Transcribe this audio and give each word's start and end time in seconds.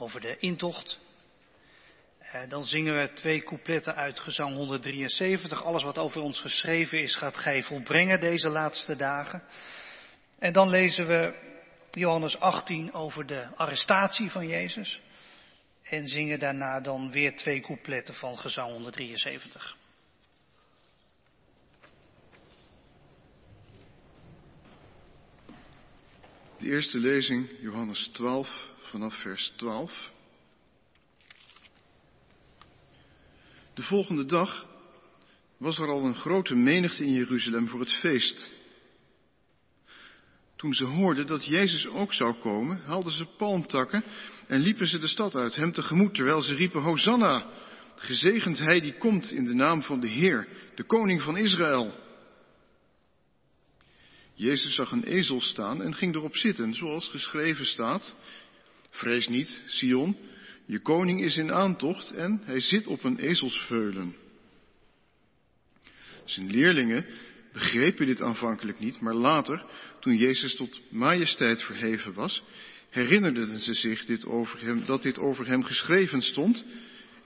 over 0.00 0.20
de 0.20 0.36
intocht. 0.38 1.00
Eh, 2.18 2.48
dan 2.48 2.64
zingen 2.66 2.98
we 2.98 3.12
twee 3.12 3.42
coupletten 3.42 3.94
uit 3.94 4.20
gezang 4.20 4.54
173. 4.54 5.64
Alles 5.64 5.82
wat 5.82 5.98
over 5.98 6.20
ons 6.20 6.40
geschreven 6.40 7.02
is, 7.02 7.14
gaat 7.14 7.36
gij 7.36 7.62
volbrengen 7.62 8.20
deze 8.20 8.48
laatste 8.48 8.96
dagen. 8.96 9.42
En 10.38 10.52
dan 10.52 10.68
lezen 10.68 11.06
we 11.06 11.34
Johannes 11.90 12.38
18 12.38 12.92
over 12.92 13.26
de 13.26 13.46
arrestatie 13.56 14.30
van 14.30 14.46
Jezus. 14.46 15.00
En 15.82 16.08
zingen 16.08 16.38
daarna 16.38 16.80
dan 16.80 17.10
weer 17.10 17.36
twee 17.36 17.60
coupletten 17.60 18.14
van 18.14 18.38
gezang 18.38 18.70
173. 18.70 19.76
De 26.58 26.66
eerste 26.66 26.98
lezing, 26.98 27.48
Johannes 27.60 28.08
12, 28.08 28.69
vanaf 28.90 29.14
vers 29.14 29.52
12. 29.56 30.10
De 33.74 33.82
volgende 33.82 34.24
dag 34.24 34.66
was 35.56 35.78
er 35.78 35.88
al 35.88 36.04
een 36.04 36.14
grote 36.14 36.54
menigte 36.54 37.04
in 37.04 37.12
Jeruzalem 37.12 37.68
voor 37.68 37.80
het 37.80 37.92
feest. 37.92 38.52
Toen 40.56 40.74
ze 40.74 40.84
hoorden 40.84 41.26
dat 41.26 41.44
Jezus 41.44 41.86
ook 41.86 42.14
zou 42.14 42.34
komen, 42.34 42.80
haalden 42.84 43.12
ze 43.12 43.24
palmtakken 43.24 44.04
en 44.46 44.60
liepen 44.60 44.86
ze 44.86 44.98
de 44.98 45.08
stad 45.08 45.34
uit, 45.34 45.54
hem 45.54 45.72
tegemoet, 45.72 46.14
terwijl 46.14 46.42
ze 46.42 46.54
riepen, 46.54 46.82
Hosanna, 46.82 47.46
gezegend 47.96 48.58
hij 48.58 48.80
die 48.80 48.98
komt 48.98 49.30
in 49.30 49.44
de 49.44 49.54
naam 49.54 49.82
van 49.82 50.00
de 50.00 50.08
Heer, 50.08 50.48
de 50.74 50.84
koning 50.84 51.22
van 51.22 51.36
Israël. 51.36 51.94
Jezus 54.34 54.74
zag 54.74 54.90
een 54.90 55.04
ezel 55.04 55.40
staan 55.40 55.82
en 55.82 55.94
ging 55.94 56.14
erop 56.14 56.36
zitten, 56.36 56.74
zoals 56.74 57.08
geschreven 57.08 57.66
staat, 57.66 58.14
vrees 58.90 59.28
niet, 59.28 59.62
Sion, 59.66 60.16
je 60.66 60.80
koning 60.80 61.20
is 61.22 61.36
in 61.36 61.52
aantocht 61.52 62.10
en 62.10 62.40
hij 62.44 62.60
zit 62.60 62.86
op 62.86 63.04
een 63.04 63.18
ezelsveulen. 63.18 64.16
Zijn 66.24 66.50
leerlingen 66.50 67.06
begrepen 67.52 68.06
dit 68.06 68.22
aanvankelijk 68.22 68.78
niet, 68.78 69.00
maar 69.00 69.14
later, 69.14 69.64
toen 70.00 70.16
Jezus 70.16 70.54
tot 70.54 70.80
majesteit 70.90 71.62
verheven 71.62 72.14
was, 72.14 72.42
herinnerden 72.90 73.60
ze 73.60 73.74
zich 73.74 74.04
dit 74.04 74.26
over 74.26 74.60
hem, 74.60 74.84
dat 74.86 75.02
dit 75.02 75.18
over 75.18 75.46
hem 75.46 75.64
geschreven 75.64 76.22
stond 76.22 76.64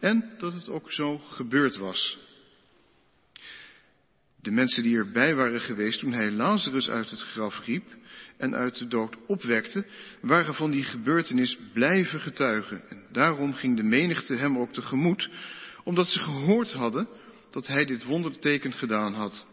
en 0.01 0.35
dat 0.39 0.53
het 0.53 0.69
ook 0.69 0.93
zo 0.93 1.19
gebeurd 1.19 1.77
was. 1.77 2.19
De 4.45 4.51
mensen 4.51 4.83
die 4.83 4.97
erbij 4.97 5.35
waren 5.35 5.61
geweest 5.61 5.99
toen 5.99 6.13
hij 6.13 6.31
Lazarus 6.31 6.89
uit 6.89 7.11
het 7.11 7.21
graf 7.21 7.65
riep 7.65 7.85
en 8.37 8.55
uit 8.55 8.79
de 8.79 8.87
dood 8.87 9.17
opwekte, 9.27 9.87
waren 10.21 10.55
van 10.55 10.71
die 10.71 10.85
gebeurtenis 10.85 11.59
blijven 11.73 12.21
getuigen. 12.21 12.89
En 12.91 13.03
daarom 13.13 13.53
ging 13.55 13.77
de 13.77 13.83
menigte 13.83 14.35
hem 14.35 14.59
ook 14.59 14.73
tegemoet, 14.73 15.31
omdat 15.85 16.07
ze 16.07 16.19
gehoord 16.19 16.73
hadden 16.73 17.09
dat 17.51 17.67
hij 17.67 17.85
dit 17.85 18.05
wonderteken 18.05 18.73
gedaan 18.73 19.15
had. 19.15 19.47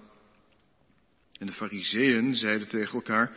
En 1.39 1.47
de 1.47 1.53
fariseeën 1.53 2.35
zeiden 2.35 2.67
tegen 2.67 2.93
elkaar, 2.93 3.31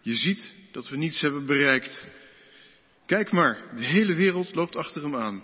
je 0.00 0.14
ziet 0.14 0.52
dat 0.72 0.88
we 0.88 0.96
niets 0.96 1.20
hebben 1.20 1.46
bereikt. 1.46 2.06
Kijk 3.06 3.32
maar, 3.32 3.58
de 3.76 3.84
hele 3.84 4.14
wereld 4.14 4.54
loopt 4.54 4.76
achter 4.76 5.02
hem 5.02 5.16
aan. 5.16 5.42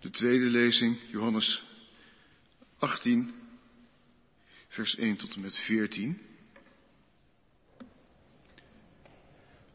De 0.00 0.10
tweede 0.10 0.46
lezing, 0.46 0.98
Johannes 1.10 1.68
18, 2.80 3.34
vers 4.68 4.96
1 4.96 5.16
tot 5.16 5.34
en 5.34 5.40
met 5.40 5.58
14. 5.58 6.18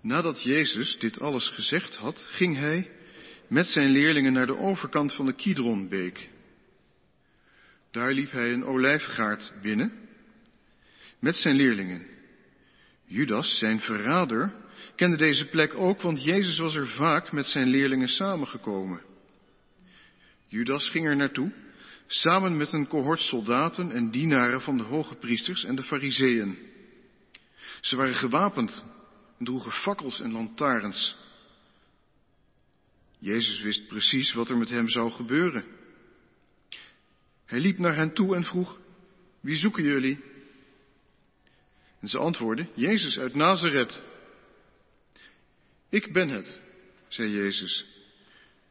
Nadat 0.01 0.43
Jezus 0.43 0.97
dit 0.99 1.19
alles 1.19 1.47
gezegd 1.49 1.95
had, 1.95 2.25
ging 2.29 2.57
hij 2.57 2.91
met 3.47 3.67
zijn 3.67 3.89
leerlingen 3.89 4.33
naar 4.33 4.45
de 4.45 4.57
overkant 4.57 5.13
van 5.13 5.25
de 5.25 5.33
Kidronbeek. 5.33 6.29
Daar 7.91 8.11
liep 8.11 8.31
hij 8.31 8.53
een 8.53 8.65
olijfgaard 8.65 9.53
binnen 9.61 9.93
met 11.19 11.35
zijn 11.35 11.55
leerlingen. 11.55 12.07
Judas, 13.05 13.57
zijn 13.57 13.81
verrader, 13.81 14.55
kende 14.95 15.17
deze 15.17 15.45
plek 15.45 15.73
ook, 15.73 16.01
want 16.01 16.23
Jezus 16.23 16.57
was 16.57 16.75
er 16.75 16.87
vaak 16.87 17.31
met 17.31 17.45
zijn 17.45 17.67
leerlingen 17.67 18.09
samengekomen. 18.09 19.01
Judas 20.47 20.89
ging 20.89 21.05
er 21.05 21.15
naartoe, 21.15 21.64
samen 22.07 22.57
met 22.57 22.71
een 22.71 22.87
cohort 22.87 23.19
soldaten 23.19 23.91
en 23.91 24.11
dienaren 24.11 24.61
van 24.61 24.77
de 24.77 24.83
hoge 24.83 25.15
priesters 25.15 25.63
en 25.63 25.75
de 25.75 25.83
fariseeën. 25.83 26.57
Ze 27.81 27.95
waren 27.95 28.15
gewapend 28.15 28.83
en 29.39 29.45
droegen 29.45 29.71
fakkels 29.71 30.19
en 30.19 30.31
lantaarns. 30.31 31.15
Jezus 33.19 33.61
wist 33.61 33.87
precies 33.87 34.33
wat 34.33 34.49
er 34.49 34.57
met 34.57 34.69
hem 34.69 34.89
zou 34.89 35.11
gebeuren. 35.11 35.65
Hij 37.45 37.59
liep 37.59 37.77
naar 37.77 37.95
hen 37.95 38.13
toe 38.13 38.35
en 38.35 38.43
vroeg, 38.43 38.79
wie 39.39 39.55
zoeken 39.55 39.83
jullie? 39.83 40.23
En 42.01 42.07
ze 42.07 42.17
antwoordden, 42.17 42.69
Jezus 42.73 43.17
uit 43.17 43.35
Nazareth. 43.35 44.03
Ik 45.89 46.13
ben 46.13 46.29
het, 46.29 46.59
zei 47.07 47.29
Jezus, 47.29 47.85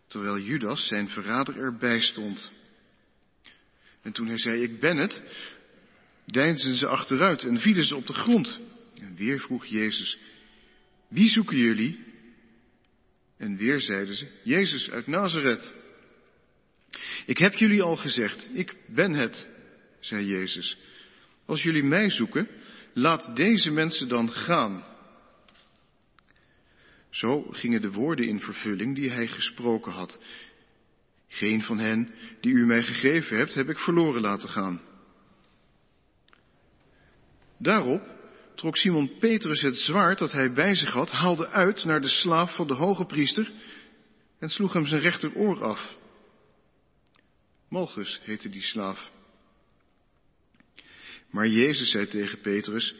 terwijl 0.06 0.38
Judas, 0.38 0.86
zijn 0.86 1.08
verrader, 1.08 1.56
erbij 1.56 2.00
stond. 2.00 2.52
En 4.04 4.12
toen 4.12 4.26
hij 4.26 4.38
zei, 4.38 4.62
ik 4.62 4.80
ben 4.80 4.96
het, 4.96 5.22
deinsden 6.24 6.74
ze 6.74 6.86
achteruit 6.86 7.42
en 7.42 7.58
vielen 7.58 7.84
ze 7.84 7.96
op 7.96 8.06
de 8.06 8.12
grond. 8.12 8.60
En 9.00 9.16
weer 9.16 9.40
vroeg 9.40 9.64
Jezus, 9.64 10.18
wie 11.08 11.28
zoeken 11.28 11.56
jullie? 11.56 12.04
En 13.36 13.56
weer 13.56 13.80
zeiden 13.80 14.14
ze, 14.14 14.26
Jezus 14.42 14.90
uit 14.90 15.06
Nazareth. 15.06 15.74
Ik 17.26 17.38
heb 17.38 17.54
jullie 17.54 17.82
al 17.82 17.96
gezegd, 17.96 18.48
ik 18.52 18.76
ben 18.86 19.12
het, 19.12 19.48
zei 20.00 20.26
Jezus. 20.26 20.76
Als 21.46 21.62
jullie 21.62 21.84
mij 21.84 22.10
zoeken, 22.10 22.48
laat 22.92 23.36
deze 23.36 23.70
mensen 23.70 24.08
dan 24.08 24.32
gaan. 24.32 24.84
Zo 27.10 27.42
gingen 27.50 27.82
de 27.82 27.90
woorden 27.90 28.28
in 28.28 28.40
vervulling 28.40 28.94
die 28.94 29.10
hij 29.10 29.26
gesproken 29.26 29.92
had. 29.92 30.18
Geen 31.34 31.62
van 31.62 31.78
hen 31.78 32.14
die 32.40 32.52
u 32.52 32.66
mij 32.66 32.82
gegeven 32.82 33.36
hebt, 33.36 33.54
heb 33.54 33.68
ik 33.68 33.78
verloren 33.78 34.20
laten 34.20 34.48
gaan. 34.48 34.82
Daarop 37.58 38.02
trok 38.54 38.76
Simon 38.76 39.18
Petrus 39.18 39.62
het 39.62 39.76
zwaard 39.76 40.18
dat 40.18 40.32
hij 40.32 40.52
bij 40.52 40.74
zich 40.74 40.90
had, 40.90 41.10
haalde 41.10 41.48
uit 41.48 41.84
naar 41.84 42.00
de 42.00 42.08
slaaf 42.08 42.54
van 42.54 42.66
de 42.66 42.74
hoge 42.74 43.04
priester 43.04 43.52
en 44.38 44.48
sloeg 44.48 44.72
hem 44.72 44.86
zijn 44.86 45.00
rechteroor 45.00 45.62
af. 45.62 45.96
Malchus 47.68 48.20
heette 48.22 48.48
die 48.48 48.62
slaaf. 48.62 49.10
Maar 51.30 51.48
Jezus 51.48 51.90
zei 51.90 52.06
tegen 52.06 52.40
Petrus, 52.40 52.94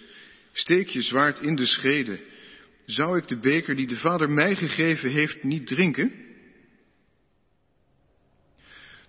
steek 0.53 0.89
je 0.89 1.03
zwaard 1.03 1.41
in 1.41 1.57
de 1.57 1.67
schede. 1.67 2.25
Zou 2.87 3.19
ik 3.19 3.29
de 3.29 3.39
beker 3.39 3.77
die 3.77 3.87
de 3.87 3.99
Vader 3.99 4.31
mij 4.31 4.57
gegeven 4.57 5.11
heeft 5.11 5.43
niet 5.43 5.67
drinken? 5.67 6.25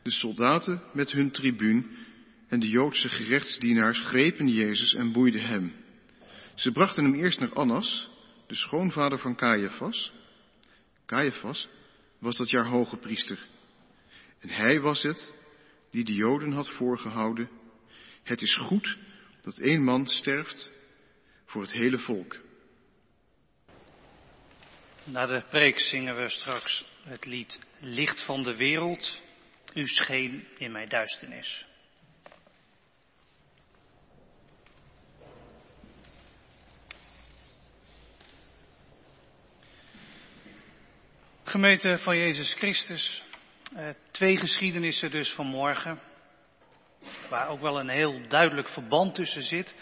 De 0.06 0.12
soldaten 0.12 0.82
met 0.94 1.12
hun 1.12 1.32
tribuun 1.32 1.98
en 2.48 2.60
de 2.60 2.70
Joodse 2.70 3.10
gerechtsdienaars 3.10 4.00
grepen 4.00 4.48
Jezus 4.48 4.94
en 4.94 5.12
boeiden 5.12 5.42
hem. 5.42 5.74
Ze 6.56 6.72
brachten 6.72 7.04
hem 7.04 7.14
eerst 7.14 7.40
naar 7.40 7.54
Annas, 7.54 8.10
de 8.48 8.56
schoonvader 8.56 9.20
van 9.20 9.36
Caiaphas. 9.36 10.14
Caiaphas 11.06 11.68
was 12.20 12.38
dat 12.38 12.50
jaar 12.50 12.66
hoge 12.66 12.98
priester. 12.98 13.40
En 14.40 14.50
hij 14.50 14.82
was 14.82 15.02
het 15.02 15.34
die 15.92 16.04
de 16.04 16.14
Joden 16.14 16.52
had 16.52 16.70
voorgehouden. 16.70 17.50
Het 18.24 18.42
is 18.42 18.58
goed 18.58 18.98
dat 19.42 19.60
één 19.60 19.84
man 19.84 20.08
sterft 20.08 20.72
voor 21.46 21.62
het 21.62 21.72
hele 21.72 21.98
volk. 21.98 22.38
Na 25.04 25.26
de 25.26 25.44
preek 25.50 25.80
zingen 25.80 26.16
we 26.16 26.30
straks 26.30 26.86
het 27.04 27.26
lied 27.26 27.60
Licht 27.80 28.26
van 28.26 28.44
de 28.44 28.56
wereld, 28.56 29.24
u 29.76 29.88
scheen 29.88 30.48
in 30.58 30.72
mijn 30.72 30.90
duisternis. 30.90 31.66
Gemeente 41.44 41.98
van 41.98 42.18
Jezus 42.18 42.54
Christus, 42.54 43.24
eh, 43.76 43.88
twee 44.12 44.38
geschiedenissen 44.38 45.12
dus 45.12 45.34
vanmorgen, 45.34 46.00
waar 47.30 47.48
ook 47.48 47.62
wel 47.62 47.80
een 47.80 47.90
heel 47.90 48.28
duidelijk 48.28 48.70
verband 48.70 49.16
tussen 49.16 49.44
zit. 49.44 49.76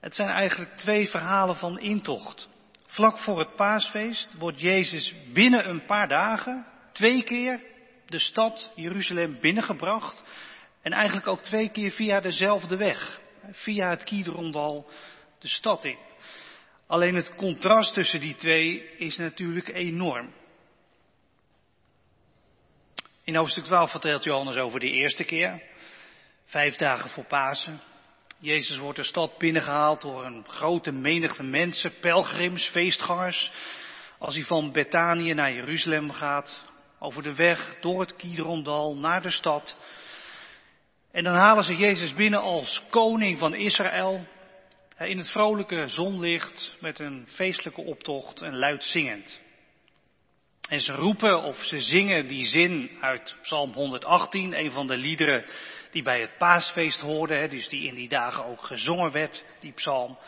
Het 0.00 0.14
zijn 0.14 0.28
eigenlijk 0.28 0.76
twee 0.76 1.08
verhalen 1.08 1.56
van 1.56 1.78
intocht. 1.78 2.48
Vlak 2.86 3.18
voor 3.18 3.38
het 3.38 3.56
paasfeest 3.56 4.34
wordt 4.38 4.60
Jezus 4.60 5.14
binnen 5.32 5.68
een 5.68 5.84
paar 5.84 6.08
dagen 6.08 6.66
twee 6.92 7.22
keer 7.22 7.74
de 8.06 8.18
stad 8.18 8.72
Jeruzalem 8.74 9.40
binnengebracht. 9.40 10.24
En 10.82 10.92
eigenlijk 10.92 11.26
ook 11.26 11.42
twee 11.42 11.70
keer 11.70 11.90
via 11.90 12.20
dezelfde 12.20 12.76
weg. 12.76 13.20
Via 13.50 13.90
het 13.90 14.04
Kidrondal 14.04 14.90
de 15.38 15.48
stad 15.48 15.84
in. 15.84 15.98
Alleen 16.86 17.14
het 17.14 17.34
contrast 17.34 17.94
tussen 17.94 18.20
die 18.20 18.34
twee 18.34 18.96
is 18.96 19.16
natuurlijk 19.16 19.68
enorm. 19.68 20.32
In 23.24 23.36
hoofdstuk 23.36 23.64
12 23.64 23.90
vertelt 23.90 24.24
Johannes 24.24 24.56
over 24.56 24.80
de 24.80 24.90
eerste 24.90 25.24
keer, 25.24 25.62
vijf 26.44 26.76
dagen 26.76 27.10
voor 27.10 27.24
Pasen. 27.24 27.80
Jezus 28.38 28.78
wordt 28.78 28.98
de 28.98 29.04
stad 29.04 29.38
binnengehaald 29.38 30.00
door 30.00 30.24
een 30.24 30.44
grote 30.48 30.92
menigte 30.92 31.42
mensen, 31.42 31.92
pelgrims, 32.00 32.68
feestgangers. 32.68 33.50
Als 34.18 34.34
hij 34.34 34.44
van 34.44 34.72
Bethanië 34.72 35.34
naar 35.34 35.52
Jeruzalem 35.52 36.12
gaat, 36.12 36.64
over 36.98 37.22
de 37.22 37.34
weg 37.34 37.76
door 37.80 38.00
het 38.00 38.16
Kidrondal 38.16 38.96
naar 38.96 39.22
de 39.22 39.30
stad. 39.30 39.76
En 41.12 41.24
dan 41.24 41.34
halen 41.34 41.64
ze 41.64 41.74
Jezus 41.74 42.14
binnen 42.14 42.40
als 42.40 42.82
koning 42.90 43.38
van 43.38 43.54
Israël. 43.54 44.26
In 44.98 45.18
het 45.18 45.30
vrolijke 45.30 45.88
zonlicht 45.88 46.76
met 46.80 46.98
een 46.98 47.24
feestelijke 47.28 47.80
optocht 47.80 48.42
en 48.42 48.56
luid 48.56 48.84
zingend. 48.84 49.40
En 50.68 50.80
ze 50.80 50.92
roepen 50.92 51.42
of 51.42 51.56
ze 51.56 51.80
zingen 51.80 52.26
die 52.26 52.46
zin 52.46 52.96
uit 53.00 53.36
Psalm 53.42 53.72
118, 53.72 54.58
een 54.58 54.70
van 54.70 54.86
de 54.86 54.96
liederen 54.96 55.44
die 55.90 56.02
bij 56.02 56.20
het 56.20 56.36
paasfeest 56.38 57.00
hoorden, 57.00 57.50
dus 57.50 57.68
die 57.68 57.86
in 57.86 57.94
die 57.94 58.08
dagen 58.08 58.44
ook 58.44 58.62
gezongen 58.62 59.12
werd, 59.12 59.44
die 59.60 59.72
psalm. 59.72 60.18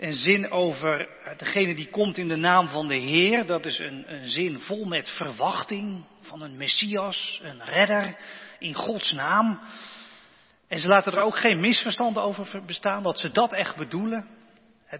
Een 0.00 0.14
zin 0.14 0.50
over 0.50 1.08
degene 1.36 1.74
die 1.74 1.90
komt 1.90 2.16
in 2.16 2.28
de 2.28 2.36
naam 2.36 2.68
van 2.68 2.86
de 2.86 3.00
Heer, 3.00 3.46
dat 3.46 3.66
is 3.66 3.78
een, 3.78 4.12
een 4.12 4.28
zin 4.28 4.58
vol 4.58 4.84
met 4.84 5.08
verwachting 5.08 6.04
van 6.20 6.42
een 6.42 6.56
Messias, 6.56 7.40
een 7.42 7.64
redder 7.64 8.16
in 8.58 8.74
Gods 8.74 9.12
naam. 9.12 9.60
En 10.68 10.78
ze 10.78 10.88
laten 10.88 11.12
er 11.12 11.22
ook 11.22 11.36
geen 11.36 11.60
misverstand 11.60 12.18
over 12.18 12.64
bestaan 12.64 13.02
dat 13.02 13.18
ze 13.18 13.30
dat 13.30 13.52
echt 13.52 13.76
bedoelen. 13.76 14.28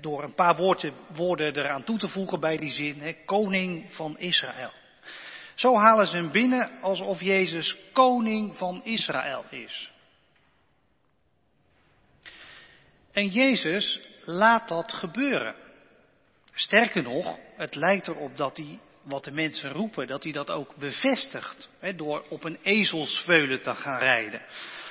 Door 0.01 0.23
een 0.23 0.35
paar 0.35 0.57
woorden, 0.57 0.95
woorden 1.15 1.59
eraan 1.59 1.85
toe 1.85 1.99
te 1.99 2.09
voegen 2.09 2.41
bij 2.41 2.57
die 2.57 2.71
zin, 2.71 3.17
koning 3.25 3.93
van 3.93 4.19
Israël. 4.19 4.73
Zo 5.55 5.77
halen 5.77 6.07
ze 6.07 6.17
hem 6.17 6.31
binnen 6.31 6.81
alsof 6.81 7.21
Jezus 7.21 7.77
koning 7.93 8.57
van 8.57 8.85
Israël 8.85 9.45
is. 9.51 9.91
En 13.13 13.27
Jezus 13.27 14.10
laat 14.25 14.69
dat 14.69 14.93
gebeuren. 14.93 15.55
Sterker 16.53 17.03
nog, 17.03 17.39
het 17.57 17.75
lijkt 17.75 18.09
erop 18.09 18.37
dat 18.37 18.57
hij 18.57 18.79
wat 19.03 19.25
de 19.25 19.31
mensen 19.31 19.73
roepen, 19.73 20.07
dat 20.07 20.23
hij 20.23 20.33
dat 20.33 20.51
ook 20.51 20.77
bevestigt. 20.77 21.69
Hè, 21.79 21.95
door 21.95 22.25
op 22.29 22.45
een 22.45 22.59
ezelsveulen 22.63 23.61
te 23.61 23.75
gaan 23.75 23.99
rijden. 23.99 24.43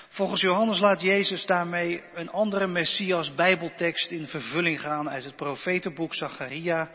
Volgens 0.09 0.41
Johannes 0.41 0.79
laat 0.79 1.01
Jezus 1.01 1.45
daarmee 1.45 2.03
een 2.13 2.29
andere 2.29 2.67
Messias 2.67 3.35
Bijbeltekst 3.35 4.11
in 4.11 4.27
vervulling 4.27 4.81
gaan 4.81 5.09
uit 5.09 5.23
het 5.23 5.35
profetenboek 5.35 6.15
Zacharia. 6.15 6.91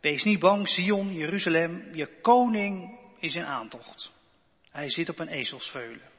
Wees 0.00 0.24
niet 0.24 0.38
bang, 0.38 0.68
Sion, 0.68 1.14
Jeruzalem, 1.14 1.88
je 1.92 2.20
koning 2.20 2.98
is 3.18 3.34
in 3.34 3.44
aantocht. 3.44 4.12
Hij 4.70 4.90
zit 4.90 5.08
op 5.08 5.18
een 5.18 5.28
ezelsveulen. 5.28 6.11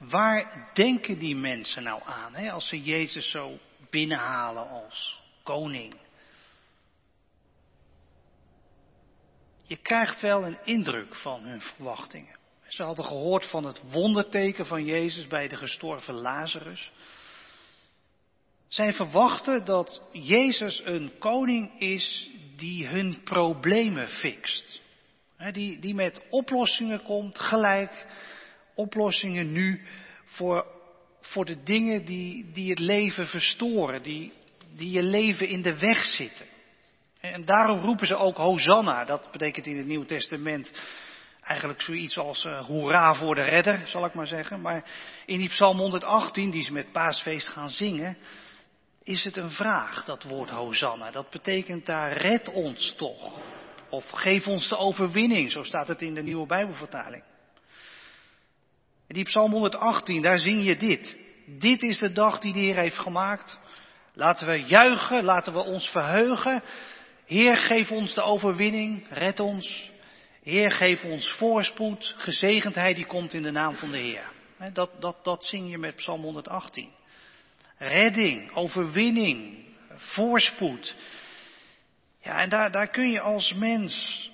Waar 0.00 0.70
denken 0.74 1.18
die 1.18 1.36
mensen 1.36 1.82
nou 1.82 2.02
aan 2.04 2.34
hè, 2.34 2.50
als 2.50 2.68
ze 2.68 2.82
Jezus 2.82 3.30
zo 3.30 3.58
binnenhalen 3.90 4.68
als 4.68 5.22
koning? 5.42 5.94
Je 9.66 9.76
krijgt 9.76 10.20
wel 10.20 10.44
een 10.44 10.58
indruk 10.64 11.14
van 11.14 11.42
hun 11.42 11.60
verwachtingen. 11.60 12.38
Ze 12.68 12.82
hadden 12.82 13.04
gehoord 13.04 13.46
van 13.46 13.64
het 13.64 13.82
wonderteken 13.90 14.66
van 14.66 14.84
Jezus 14.84 15.26
bij 15.26 15.48
de 15.48 15.56
gestorven 15.56 16.14
Lazarus. 16.14 16.92
Zij 18.68 18.92
verwachten 18.92 19.64
dat 19.64 20.02
Jezus 20.12 20.84
een 20.84 21.12
koning 21.18 21.80
is 21.80 22.30
die 22.56 22.86
hun 22.86 23.22
problemen 23.22 24.08
fixt. 24.08 24.80
Die, 25.52 25.78
die 25.78 25.94
met 25.94 26.20
oplossingen 26.28 27.02
komt, 27.02 27.38
gelijk 27.38 28.06
oplossingen 28.74 29.52
nu 29.52 29.86
voor, 30.24 30.66
voor 31.20 31.44
de 31.44 31.62
dingen 31.62 32.04
die, 32.04 32.50
die 32.52 32.70
het 32.70 32.78
leven 32.78 33.26
verstoren, 33.26 34.02
die, 34.02 34.32
die 34.76 34.90
je 34.90 35.02
leven 35.02 35.48
in 35.48 35.62
de 35.62 35.78
weg 35.78 36.04
zitten. 36.04 36.46
En 37.20 37.44
daarom 37.44 37.80
roepen 37.80 38.06
ze 38.06 38.16
ook 38.16 38.36
Hosanna. 38.36 39.04
Dat 39.04 39.28
betekent 39.32 39.66
in 39.66 39.76
het 39.76 39.86
Nieuwe 39.86 40.06
Testament 40.06 40.72
eigenlijk 41.40 41.82
zoiets 41.82 42.18
als 42.18 42.44
uh, 42.44 42.64
hoera 42.64 43.14
voor 43.14 43.34
de 43.34 43.44
redder, 43.44 43.82
zal 43.86 44.04
ik 44.04 44.14
maar 44.14 44.26
zeggen. 44.26 44.60
Maar 44.60 44.84
in 45.26 45.38
die 45.38 45.48
Psalm 45.48 45.78
118, 45.78 46.50
die 46.50 46.62
ze 46.62 46.72
met 46.72 46.92
paasfeest 46.92 47.48
gaan 47.48 47.70
zingen, 47.70 48.18
is 49.02 49.24
het 49.24 49.36
een 49.36 49.50
vraag, 49.50 50.04
dat 50.04 50.22
woord 50.22 50.50
Hosanna. 50.50 51.10
Dat 51.10 51.30
betekent 51.30 51.86
daar 51.86 52.12
red 52.12 52.52
ons 52.52 52.94
toch. 52.94 53.38
Of 53.90 54.10
geef 54.10 54.46
ons 54.46 54.68
de 54.68 54.76
overwinning, 54.76 55.50
zo 55.50 55.62
staat 55.62 55.88
het 55.88 56.02
in 56.02 56.14
de 56.14 56.22
nieuwe 56.22 56.46
Bijbelvertaling. 56.46 57.22
In 59.10 59.16
die 59.16 59.24
Psalm 59.24 59.52
118, 59.52 60.22
daar 60.22 60.38
zing 60.38 60.64
je 60.64 60.76
dit. 60.76 61.18
Dit 61.46 61.82
is 61.82 61.98
de 61.98 62.12
dag 62.12 62.38
die 62.38 62.52
de 62.52 62.58
Heer 62.58 62.76
heeft 62.76 62.98
gemaakt. 62.98 63.58
Laten 64.14 64.46
we 64.46 64.62
juichen, 64.62 65.24
laten 65.24 65.52
we 65.52 65.58
ons 65.58 65.88
verheugen. 65.88 66.62
Heer, 67.26 67.56
geef 67.56 67.90
ons 67.90 68.14
de 68.14 68.22
overwinning, 68.22 69.06
red 69.08 69.40
ons. 69.40 69.90
Heer, 70.42 70.70
geef 70.70 71.04
ons 71.04 71.32
voorspoed, 71.32 72.14
gezegendheid 72.16 72.96
die 72.96 73.06
komt 73.06 73.34
in 73.34 73.42
de 73.42 73.50
naam 73.50 73.74
van 73.74 73.90
de 73.90 73.98
Heer. 73.98 74.32
Dat, 74.72 75.00
dat, 75.00 75.24
dat 75.24 75.44
zing 75.44 75.70
je 75.70 75.78
met 75.78 75.96
Psalm 75.96 76.22
118. 76.22 76.90
Redding, 77.78 78.52
overwinning, 78.52 79.64
voorspoed. 79.96 80.96
Ja, 82.22 82.40
en 82.40 82.48
daar, 82.48 82.70
daar 82.70 82.88
kun 82.88 83.10
je 83.10 83.20
als 83.20 83.52
mens 83.52 84.30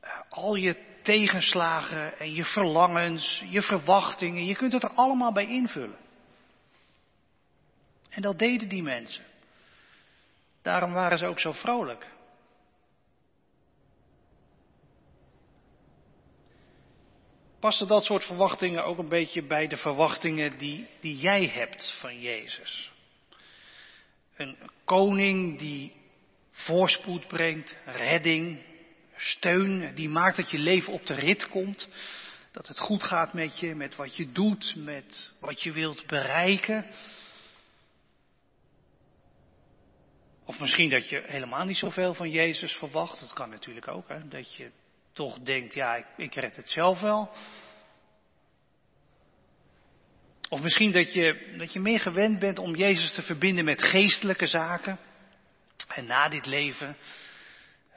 eh, 0.00 0.10
al 0.28 0.54
je 0.54 0.76
tegenslagen 1.06 2.18
en 2.18 2.34
je 2.34 2.44
verlangens, 2.44 3.42
je 3.48 3.62
verwachtingen, 3.62 4.44
je 4.44 4.56
kunt 4.56 4.72
het 4.72 4.82
er 4.82 4.90
allemaal 4.90 5.32
bij 5.32 5.46
invullen. 5.46 5.98
En 8.10 8.22
dat 8.22 8.38
deden 8.38 8.68
die 8.68 8.82
mensen. 8.82 9.24
Daarom 10.62 10.92
waren 10.92 11.18
ze 11.18 11.26
ook 11.26 11.40
zo 11.40 11.52
vrolijk. 11.52 12.06
Passen 17.58 17.86
dat 17.86 18.04
soort 18.04 18.24
verwachtingen 18.24 18.84
ook 18.84 18.98
een 18.98 19.08
beetje 19.08 19.42
bij 19.42 19.66
de 19.66 19.76
verwachtingen 19.76 20.58
die, 20.58 20.88
die 21.00 21.16
jij 21.16 21.46
hebt 21.46 21.96
van 22.00 22.20
Jezus? 22.20 22.90
Een 24.36 24.56
koning 24.84 25.58
die 25.58 25.92
voorspoed 26.50 27.26
brengt, 27.26 27.76
redding, 27.84 28.62
steun, 29.16 29.94
die 29.94 30.08
maakt 30.08 30.36
dat 30.36 30.50
je 30.50 30.58
leven 30.58 30.92
op 30.92 31.06
de 31.06 31.14
rit 31.14 31.48
komt. 31.48 31.88
Dat 32.52 32.68
het 32.68 32.78
goed 32.78 33.02
gaat 33.02 33.32
met 33.32 33.58
je, 33.58 33.74
met 33.74 33.96
wat 33.96 34.16
je 34.16 34.32
doet, 34.32 34.74
met 34.76 35.32
wat 35.40 35.62
je 35.62 35.72
wilt 35.72 36.06
bereiken. 36.06 36.86
Of 40.44 40.60
misschien 40.60 40.90
dat 40.90 41.08
je 41.08 41.22
helemaal 41.26 41.64
niet 41.64 41.76
zoveel 41.76 42.14
van 42.14 42.30
Jezus 42.30 42.72
verwacht. 42.72 43.20
Dat 43.20 43.32
kan 43.32 43.50
natuurlijk 43.50 43.88
ook. 43.88 44.08
Hè? 44.08 44.28
Dat 44.28 44.54
je 44.54 44.70
toch 45.12 45.38
denkt, 45.38 45.74
ja, 45.74 45.94
ik, 45.94 46.06
ik 46.16 46.34
red 46.34 46.56
het 46.56 46.68
zelf 46.68 47.00
wel. 47.00 47.32
Of 50.48 50.60
misschien 50.60 50.92
dat 50.92 51.12
je, 51.12 51.54
dat 51.56 51.72
je 51.72 51.80
meer 51.80 52.00
gewend 52.00 52.38
bent 52.38 52.58
om 52.58 52.74
Jezus 52.74 53.12
te 53.12 53.22
verbinden 53.22 53.64
met 53.64 53.82
geestelijke 53.82 54.46
zaken. 54.46 54.98
En 55.94 56.06
na 56.06 56.28
dit 56.28 56.46
leven, 56.46 56.96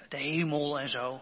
de 0.09 0.17
hemel 0.17 0.79
en 0.79 0.89
zo. 0.89 1.21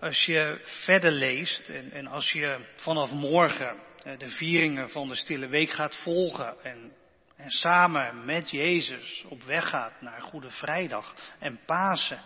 Als 0.00 0.24
je 0.24 0.60
verder 0.84 1.12
leest 1.12 1.68
en, 1.68 1.90
en 1.90 2.06
als 2.06 2.32
je 2.32 2.66
vanaf 2.76 3.10
morgen 3.10 3.80
eh, 4.04 4.18
de 4.18 4.28
vieringen 4.28 4.90
van 4.90 5.08
de 5.08 5.14
Stille 5.14 5.48
Week 5.48 5.70
gaat 5.70 5.96
volgen 6.02 6.62
en 6.62 6.92
en 7.40 7.50
samen 7.50 8.24
met 8.24 8.50
Jezus 8.50 9.24
op 9.28 9.42
weg 9.42 9.68
gaat 9.68 10.00
naar 10.00 10.20
Goede 10.20 10.50
Vrijdag 10.50 11.14
en 11.38 11.60
Pasen, 11.66 12.20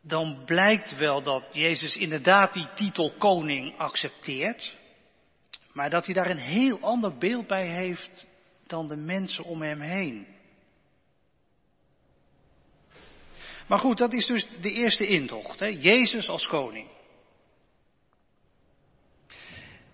dan 0.00 0.42
blijkt 0.44 0.96
wel 0.96 1.22
dat 1.22 1.44
Jezus 1.52 1.96
inderdaad 1.96 2.52
die 2.52 2.68
titel 2.74 3.12
koning 3.18 3.78
accepteert, 3.78 4.76
maar 5.72 5.90
dat 5.90 6.04
hij 6.04 6.14
daar 6.14 6.30
een 6.30 6.36
heel 6.36 6.80
ander 6.80 7.18
beeld 7.18 7.46
bij 7.46 7.66
heeft 7.66 8.26
dan 8.74 8.86
de 8.86 8.96
mensen 8.96 9.44
om 9.44 9.62
hem 9.62 9.80
heen. 9.80 10.26
Maar 13.66 13.78
goed, 13.78 13.98
dat 13.98 14.12
is 14.12 14.26
dus 14.26 14.48
de 14.60 14.72
eerste 14.72 15.06
intocht, 15.06 15.60
hè? 15.60 15.66
Jezus 15.66 16.28
als 16.28 16.46
koning. 16.46 16.88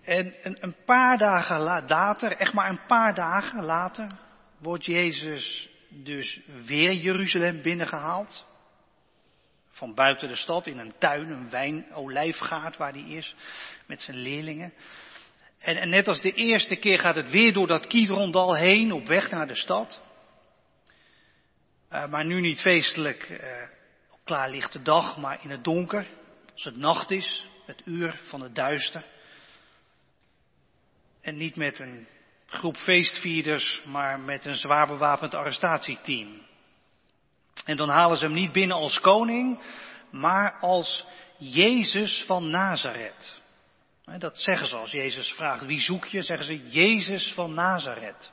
En 0.01 0.35
een, 0.41 0.75
paar 0.85 1.17
dagen 1.17 1.59
later, 1.59 2.31
echt 2.31 2.53
maar 2.53 2.69
een 2.69 2.85
paar 2.85 3.15
dagen 3.15 3.63
later, 3.63 4.07
wordt 4.57 4.85
Jezus 4.85 5.69
dus 5.89 6.41
weer 6.65 6.93
Jeruzalem 6.93 7.61
binnengehaald. 7.61 8.45
van 9.69 9.93
buiten 9.93 10.27
de 10.27 10.35
stad 10.35 10.67
in 10.67 10.77
een 10.77 10.93
tuin, 10.97 11.29
een 11.29 11.49
wijn-olijfgaard 11.49 12.77
waar 12.77 12.91
hij 12.91 13.09
is 13.09 13.35
met 13.85 14.01
zijn 14.01 14.17
leerlingen. 14.17 14.73
En, 15.61 15.89
net 15.89 16.07
als 16.07 16.21
de 16.21 16.33
eerste 16.33 16.75
keer 16.75 16.99
gaat 16.99 17.15
het 17.15 17.29
weer 17.29 17.53
door 17.53 17.67
dat 17.67 17.87
Kidrondal 17.87 18.55
heen 18.55 18.91
op 18.91 19.07
weg 19.07 19.31
naar 19.31 19.47
de 19.47 19.55
stad. 19.55 20.01
Uh, 21.91 22.07
maar 22.07 22.25
nu 22.25 22.41
niet 22.41 22.61
feestelijk 22.61 23.29
uh, 23.29 23.37
op 24.11 24.19
klaarlichte 24.23 24.81
dag, 24.81 25.17
maar 25.17 25.39
in 25.43 25.49
het 25.49 25.63
donker, 25.63 26.07
als 26.53 26.63
het 26.63 26.77
nacht 26.77 27.11
is, 27.11 27.45
het 27.65 27.81
uur 27.85 28.19
van 28.27 28.41
het 28.41 28.55
duister. 28.55 29.03
En 31.21 31.37
niet 31.37 31.55
met 31.55 31.79
een 31.79 32.07
groep 32.45 32.77
feestvierders, 32.77 33.81
maar 33.85 34.19
met 34.19 34.45
een 34.45 34.55
zwaar 34.55 34.87
bewapend 34.87 35.33
arrestatieteam. 35.33 36.45
En 37.65 37.75
dan 37.75 37.89
halen 37.89 38.17
ze 38.17 38.25
hem 38.25 38.33
niet 38.33 38.51
binnen 38.51 38.77
als 38.77 38.99
koning, 38.99 39.59
maar 40.09 40.59
als 40.59 41.05
Jezus 41.37 42.23
van 42.27 42.49
Nazareth. 42.49 43.40
Dat 44.17 44.37
zeggen 44.37 44.67
ze 44.67 44.75
als 44.75 44.91
Jezus 44.91 45.33
vraagt 45.33 45.65
wie 45.65 45.79
zoek 45.79 46.05
je, 46.05 46.21
zeggen 46.21 46.45
ze 46.45 46.69
Jezus 46.69 47.33
van 47.33 47.53
Nazareth. 47.53 48.31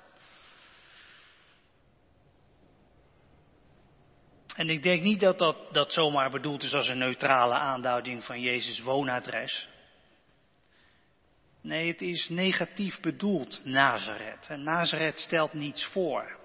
En 4.54 4.68
ik 4.68 4.82
denk 4.82 5.02
niet 5.02 5.20
dat, 5.20 5.38
dat 5.38 5.56
dat 5.72 5.92
zomaar 5.92 6.30
bedoeld 6.30 6.62
is 6.62 6.74
als 6.74 6.88
een 6.88 6.98
neutrale 6.98 7.54
aanduiding 7.54 8.24
van 8.24 8.40
Jezus 8.40 8.80
woonadres. 8.80 9.68
Nee, 11.62 11.88
het 11.88 12.02
is 12.02 12.28
negatief 12.28 13.00
bedoeld, 13.00 13.60
Nazareth. 13.64 14.46
En 14.48 14.62
Nazareth 14.62 15.18
stelt 15.18 15.52
niets 15.52 15.84
voor. 15.84 16.36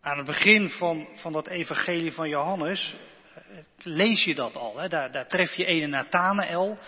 Aan 0.00 0.16
het 0.16 0.26
begin 0.26 0.68
van, 0.68 1.08
van 1.14 1.32
dat 1.32 1.46
evangelie 1.46 2.12
van 2.12 2.28
Johannes 2.28 2.94
eh, 3.34 3.58
lees 3.78 4.24
je 4.24 4.34
dat 4.34 4.56
al. 4.56 4.78
Hè? 4.78 4.88
Daar, 4.88 5.12
daar 5.12 5.28
tref 5.28 5.54
je 5.54 5.64
ene 5.64 5.86
Nathanael. 5.86 6.78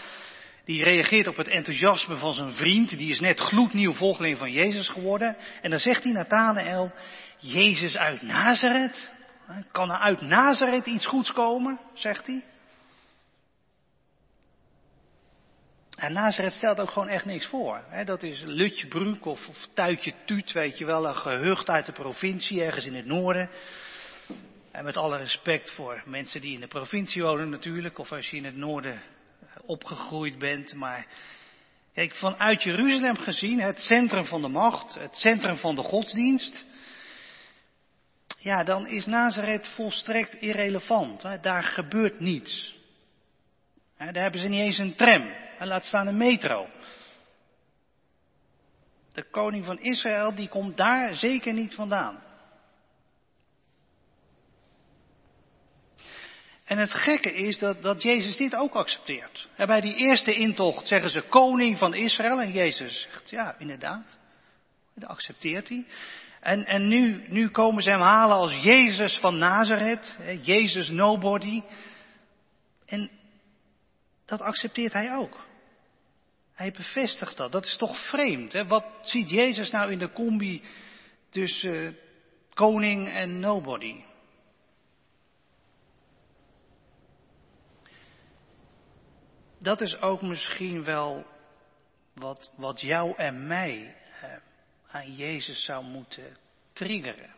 Die 0.70 0.84
reageert 0.84 1.26
op 1.26 1.36
het 1.36 1.48
enthousiasme 1.48 2.16
van 2.16 2.32
zijn 2.32 2.52
vriend. 2.52 2.98
Die 2.98 3.10
is 3.10 3.20
net 3.20 3.40
gloednieuw 3.40 3.92
volgeling 3.92 4.38
van 4.38 4.52
Jezus 4.52 4.88
geworden. 4.88 5.36
En 5.62 5.70
dan 5.70 5.78
zegt 5.78 6.04
hij 6.04 6.12
Nathanael, 6.12 6.92
Jezus 7.38 7.96
uit 7.96 8.22
Nazareth? 8.22 9.12
Kan 9.72 9.90
er 9.90 9.96
uit 9.96 10.20
Nazareth 10.20 10.86
iets 10.86 11.06
goeds 11.06 11.32
komen? 11.32 11.80
Zegt 11.94 12.26
hij. 12.26 12.44
En 15.96 16.12
Nazareth 16.12 16.52
stelt 16.52 16.80
ook 16.80 16.90
gewoon 16.90 17.08
echt 17.08 17.24
niks 17.24 17.46
voor. 17.46 17.84
dat 18.04 18.22
is 18.22 18.42
Lutje 18.44 18.86
Broek 18.86 19.24
of, 19.24 19.48
of 19.48 19.68
Tuitje 19.74 20.14
Tuut, 20.24 20.52
weet 20.52 20.78
je 20.78 20.84
wel, 20.84 21.06
een 21.06 21.16
gehucht 21.16 21.68
uit 21.68 21.86
de 21.86 21.92
provincie, 21.92 22.62
ergens 22.62 22.86
in 22.86 22.94
het 22.94 23.06
noorden. 23.06 23.50
En 24.72 24.84
met 24.84 24.96
alle 24.96 25.16
respect 25.16 25.70
voor 25.70 26.02
mensen 26.06 26.40
die 26.40 26.54
in 26.54 26.60
de 26.60 26.66
provincie 26.66 27.22
wonen 27.22 27.48
natuurlijk, 27.48 27.98
of 27.98 28.12
als 28.12 28.30
je 28.30 28.36
in 28.36 28.44
het 28.44 28.56
noorden 28.56 29.02
opgegroeid 29.66 30.38
bent. 30.38 30.74
Maar 30.74 31.06
kijk, 31.94 32.14
vanuit 32.14 32.62
Jeruzalem 32.62 33.16
gezien, 33.16 33.60
het 33.60 33.78
centrum 33.78 34.24
van 34.24 34.42
de 34.42 34.48
macht, 34.48 34.94
het 34.94 35.16
centrum 35.16 35.56
van 35.56 35.74
de 35.74 35.82
godsdienst. 35.82 36.64
Ja, 38.38 38.64
dan 38.64 38.86
is 38.86 39.06
Nazareth 39.06 39.68
volstrekt 39.68 40.34
irrelevant. 40.34 41.42
Daar 41.42 41.62
gebeurt 41.62 42.20
niets. 42.20 42.78
Daar 43.96 44.22
hebben 44.22 44.40
ze 44.40 44.48
niet 44.48 44.60
eens 44.60 44.78
een 44.78 44.94
tram. 44.94 45.30
Laat 45.58 45.84
staan 45.84 46.06
een 46.06 46.16
metro. 46.16 46.68
De 49.12 49.22
koning 49.22 49.64
van 49.64 49.78
Israël, 49.78 50.34
die 50.34 50.48
komt 50.48 50.76
daar 50.76 51.14
zeker 51.14 51.52
niet 51.52 51.74
vandaan. 51.74 52.29
En 56.70 56.78
het 56.78 56.92
gekke 56.92 57.34
is 57.34 57.58
dat, 57.58 57.82
dat 57.82 58.02
Jezus 58.02 58.36
dit 58.36 58.54
ook 58.54 58.74
accepteert. 58.74 59.48
En 59.56 59.66
bij 59.66 59.80
die 59.80 59.94
eerste 59.94 60.34
intocht 60.34 60.88
zeggen 60.88 61.10
ze 61.10 61.24
koning 61.28 61.78
van 61.78 61.94
Israël. 61.94 62.40
En 62.40 62.52
Jezus 62.52 63.02
zegt, 63.02 63.30
ja, 63.30 63.54
inderdaad. 63.58 64.18
Dat 64.94 65.08
accepteert 65.08 65.68
hij. 65.68 65.86
En, 66.40 66.64
en 66.64 66.88
nu, 66.88 67.24
nu 67.28 67.48
komen 67.48 67.82
ze 67.82 67.90
hem 67.90 68.00
halen 68.00 68.36
als 68.36 68.62
Jezus 68.62 69.18
van 69.18 69.38
Nazareth. 69.38 70.18
Jezus 70.42 70.88
nobody. 70.88 71.62
En 72.86 73.10
dat 74.26 74.40
accepteert 74.40 74.92
hij 74.92 75.14
ook. 75.14 75.46
Hij 76.54 76.70
bevestigt 76.70 77.36
dat. 77.36 77.52
Dat 77.52 77.66
is 77.66 77.76
toch 77.76 78.08
vreemd. 78.08 78.52
Hè? 78.52 78.66
Wat 78.66 78.84
ziet 79.00 79.30
Jezus 79.30 79.70
nou 79.70 79.92
in 79.92 79.98
de 79.98 80.12
combi 80.12 80.62
tussen 81.30 81.96
koning 82.54 83.08
en 83.08 83.40
nobody? 83.40 84.08
Dat 89.62 89.80
is 89.80 90.00
ook 90.00 90.22
misschien 90.22 90.84
wel 90.84 91.26
wat, 92.14 92.52
wat 92.56 92.80
jou 92.80 93.16
en 93.16 93.46
mij 93.46 93.96
eh, 94.20 94.30
aan 94.90 95.14
Jezus 95.14 95.64
zou 95.64 95.84
moeten 95.84 96.36
triggeren. 96.72 97.34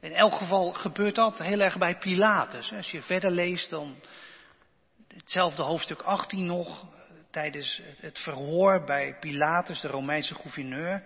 In 0.00 0.12
elk 0.12 0.32
geval 0.32 0.72
gebeurt 0.72 1.14
dat 1.14 1.38
heel 1.38 1.60
erg 1.60 1.78
bij 1.78 1.98
Pilatus. 1.98 2.72
Als 2.72 2.90
je 2.90 3.02
verder 3.02 3.30
leest 3.30 3.70
dan 3.70 3.96
hetzelfde 5.08 5.62
hoofdstuk 5.62 6.02
18 6.02 6.46
nog, 6.46 6.86
tijdens 7.30 7.80
het 8.00 8.18
verhoor 8.18 8.84
bij 8.84 9.16
Pilatus, 9.20 9.80
de 9.80 9.88
Romeinse 9.88 10.34
gouverneur, 10.34 11.02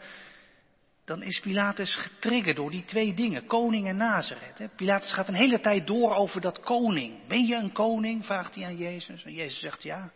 dan 1.11 1.23
is 1.23 1.41
Pilatus 1.41 1.97
getriggerd 1.97 2.57
door 2.57 2.71
die 2.71 2.85
twee 2.85 3.15
dingen, 3.15 3.47
koning 3.47 3.87
en 3.87 3.97
Nazareth. 3.97 4.77
Pilatus 4.77 5.13
gaat 5.13 5.29
een 5.29 5.35
hele 5.35 5.61
tijd 5.61 5.87
door 5.87 6.15
over 6.15 6.41
dat 6.41 6.61
koning. 6.61 7.27
Ben 7.29 7.47
je 7.47 7.55
een 7.55 7.73
koning? 7.73 8.25
vraagt 8.25 8.55
hij 8.55 8.65
aan 8.65 8.77
Jezus. 8.77 9.25
En 9.25 9.33
Jezus 9.33 9.61
zegt 9.61 9.83
ja, 9.83 10.13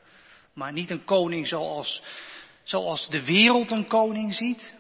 maar 0.53 0.73
niet 0.73 0.91
een 0.91 1.05
koning 1.05 1.47
zoals, 1.47 2.03
zoals 2.63 3.09
de 3.09 3.25
wereld 3.25 3.71
een 3.71 3.87
koning 3.87 4.35
ziet. 4.35 4.75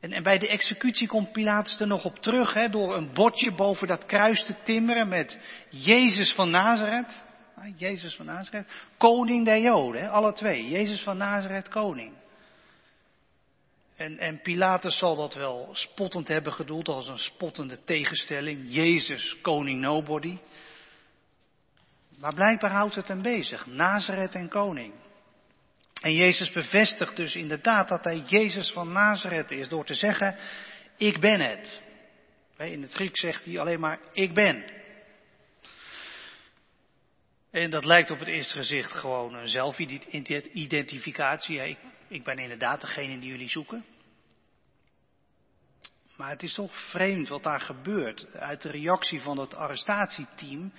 En, 0.00 0.12
en 0.12 0.22
bij 0.22 0.38
de 0.38 0.48
executie 0.48 1.08
komt 1.08 1.32
Pilatus 1.32 1.80
er 1.80 1.86
nog 1.86 2.04
op 2.04 2.18
terug, 2.18 2.54
hè, 2.54 2.68
door 2.68 2.96
een 2.96 3.12
bordje 3.12 3.54
boven 3.54 3.88
dat 3.88 4.06
kruis 4.06 4.44
te 4.44 4.54
timmeren 4.64 5.08
met 5.08 5.38
Jezus 5.70 6.32
van 6.32 6.50
Nazareth. 6.50 7.24
Jezus 7.76 8.14
van 8.14 8.26
Nazareth, 8.26 8.68
koning 8.96 9.44
der 9.44 9.60
Joden, 9.60 10.10
alle 10.10 10.32
twee. 10.32 10.68
Jezus 10.68 11.02
van 11.02 11.16
Nazareth, 11.16 11.68
koning. 11.68 12.12
En, 13.96 14.18
en 14.18 14.40
Pilatus 14.40 14.98
zal 14.98 15.16
dat 15.16 15.34
wel 15.34 15.68
spottend 15.72 16.28
hebben 16.28 16.52
gedoeld 16.52 16.88
als 16.88 17.08
een 17.08 17.18
spottende 17.18 17.84
tegenstelling. 17.84 18.64
Jezus, 18.66 19.36
koning 19.40 19.80
nobody. 19.80 20.38
Maar 22.18 22.34
blijkbaar 22.34 22.70
houdt 22.70 22.94
het 22.94 23.08
hem 23.08 23.22
bezig. 23.22 23.66
Nazareth 23.66 24.34
en 24.34 24.48
koning. 24.48 24.94
En 26.00 26.14
Jezus 26.14 26.50
bevestigt 26.50 27.16
dus 27.16 27.34
inderdaad 27.34 27.88
dat 27.88 28.04
hij 28.04 28.18
Jezus 28.18 28.70
van 28.70 28.92
Nazareth 28.92 29.50
is 29.50 29.68
door 29.68 29.84
te 29.84 29.94
zeggen, 29.94 30.36
ik 30.96 31.20
ben 31.20 31.40
het. 31.40 31.80
In 32.58 32.82
het 32.82 32.92
Grieks 32.92 33.20
zegt 33.20 33.44
hij 33.44 33.58
alleen 33.58 33.80
maar, 33.80 33.98
ik 34.12 34.34
ben. 34.34 34.83
En 37.54 37.70
dat 37.70 37.84
lijkt 37.84 38.10
op 38.10 38.18
het 38.18 38.28
eerste 38.28 38.54
gezicht 38.54 38.92
gewoon 38.92 39.34
een 39.34 39.48
zelfidentificatie. 39.48 41.68
Ik, 41.68 41.78
ik 42.08 42.24
ben 42.24 42.38
inderdaad 42.38 42.80
degene 42.80 43.18
die 43.18 43.30
jullie 43.30 43.48
zoeken. 43.48 43.84
Maar 46.16 46.30
het 46.30 46.42
is 46.42 46.54
toch 46.54 46.90
vreemd 46.90 47.28
wat 47.28 47.42
daar 47.42 47.60
gebeurt. 47.60 48.32
Uit 48.32 48.62
de 48.62 48.70
reactie 48.70 49.20
van 49.20 49.38
het 49.38 49.54
arrestatieteam 49.54 50.72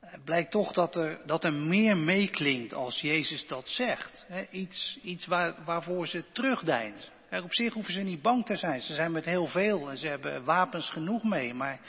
eh, 0.00 0.12
blijkt 0.24 0.50
toch 0.50 0.72
dat 0.72 0.96
er, 0.96 1.20
dat 1.26 1.44
er 1.44 1.52
meer 1.52 1.96
meeklinkt 1.96 2.74
als 2.74 3.00
Jezus 3.00 3.46
dat 3.46 3.68
zegt. 3.68 4.26
iets 4.50 4.98
iets 5.02 5.26
waar, 5.26 5.64
waarvoor 5.64 6.08
ze 6.08 6.24
terugdeinzen. 6.32 7.12
Op 7.30 7.54
zich 7.54 7.72
hoeven 7.72 7.92
ze 7.92 8.00
niet 8.00 8.22
bang 8.22 8.46
te 8.46 8.56
zijn. 8.56 8.80
Ze 8.80 8.94
zijn 8.94 9.12
met 9.12 9.24
heel 9.24 9.46
veel 9.46 9.90
en 9.90 9.98
ze 9.98 10.08
hebben 10.08 10.44
wapens 10.44 10.90
genoeg 10.90 11.24
mee. 11.24 11.54
Maar 11.54 11.80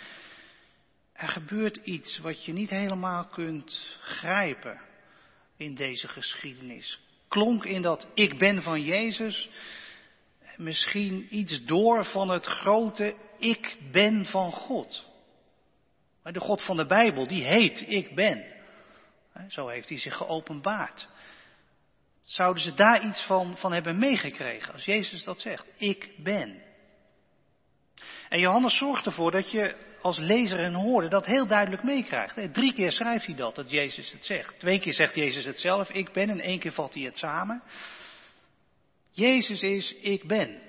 er 1.15 1.27
gebeurt 1.27 1.75
iets 1.75 2.17
wat 2.17 2.45
je 2.45 2.53
niet 2.53 2.69
helemaal 2.69 3.27
kunt 3.27 3.97
grijpen 4.01 4.81
in 5.57 5.75
deze 5.75 6.07
geschiedenis. 6.07 6.99
Klonk 7.27 7.65
in 7.65 7.81
dat 7.81 8.07
ik 8.13 8.37
ben 8.37 8.61
van 8.61 8.81
Jezus 8.81 9.49
misschien 10.57 11.27
iets 11.29 11.65
door 11.65 12.05
van 12.05 12.29
het 12.29 12.45
grote 12.45 13.15
ik 13.37 13.77
ben 13.91 14.25
van 14.25 14.51
God. 14.51 15.05
De 16.23 16.39
God 16.39 16.63
van 16.63 16.77
de 16.77 16.85
Bijbel, 16.85 17.27
die 17.27 17.43
heet 17.43 17.83
ik 17.87 18.15
ben. 18.15 18.53
Zo 19.47 19.67
heeft 19.67 19.89
hij 19.89 19.97
zich 19.97 20.15
geopenbaard. 20.15 21.07
Zouden 22.21 22.63
ze 22.63 22.73
daar 22.73 23.05
iets 23.05 23.25
van, 23.25 23.57
van 23.57 23.73
hebben 23.73 23.99
meegekregen 23.99 24.73
als 24.73 24.85
Jezus 24.85 25.23
dat 25.23 25.39
zegt? 25.39 25.67
Ik 25.77 26.11
ben. 26.17 26.61
En 28.29 28.39
Johannes 28.39 28.77
zorgt 28.77 29.05
ervoor 29.05 29.31
dat 29.31 29.51
je 29.51 29.75
als 30.05 30.17
lezer 30.17 30.59
en 30.59 30.73
hoorder 30.73 31.09
dat 31.09 31.25
heel 31.25 31.47
duidelijk 31.47 31.83
meekrijgt. 31.83 32.53
Drie 32.53 32.73
keer 32.73 32.91
schrijft 32.91 33.25
hij 33.25 33.35
dat, 33.35 33.55
dat 33.55 33.71
Jezus 33.71 34.11
het 34.11 34.25
zegt. 34.25 34.59
Twee 34.59 34.79
keer 34.79 34.93
zegt 34.93 35.15
Jezus 35.15 35.45
het 35.45 35.59
zelf, 35.59 35.89
ik 35.89 36.11
ben, 36.11 36.29
en 36.29 36.39
één 36.39 36.59
keer 36.59 36.71
vat 36.71 36.93
hij 36.93 37.03
het 37.03 37.17
samen. 37.17 37.63
Jezus 39.11 39.61
is, 39.61 39.95
ik 39.95 40.27
ben. 40.27 40.61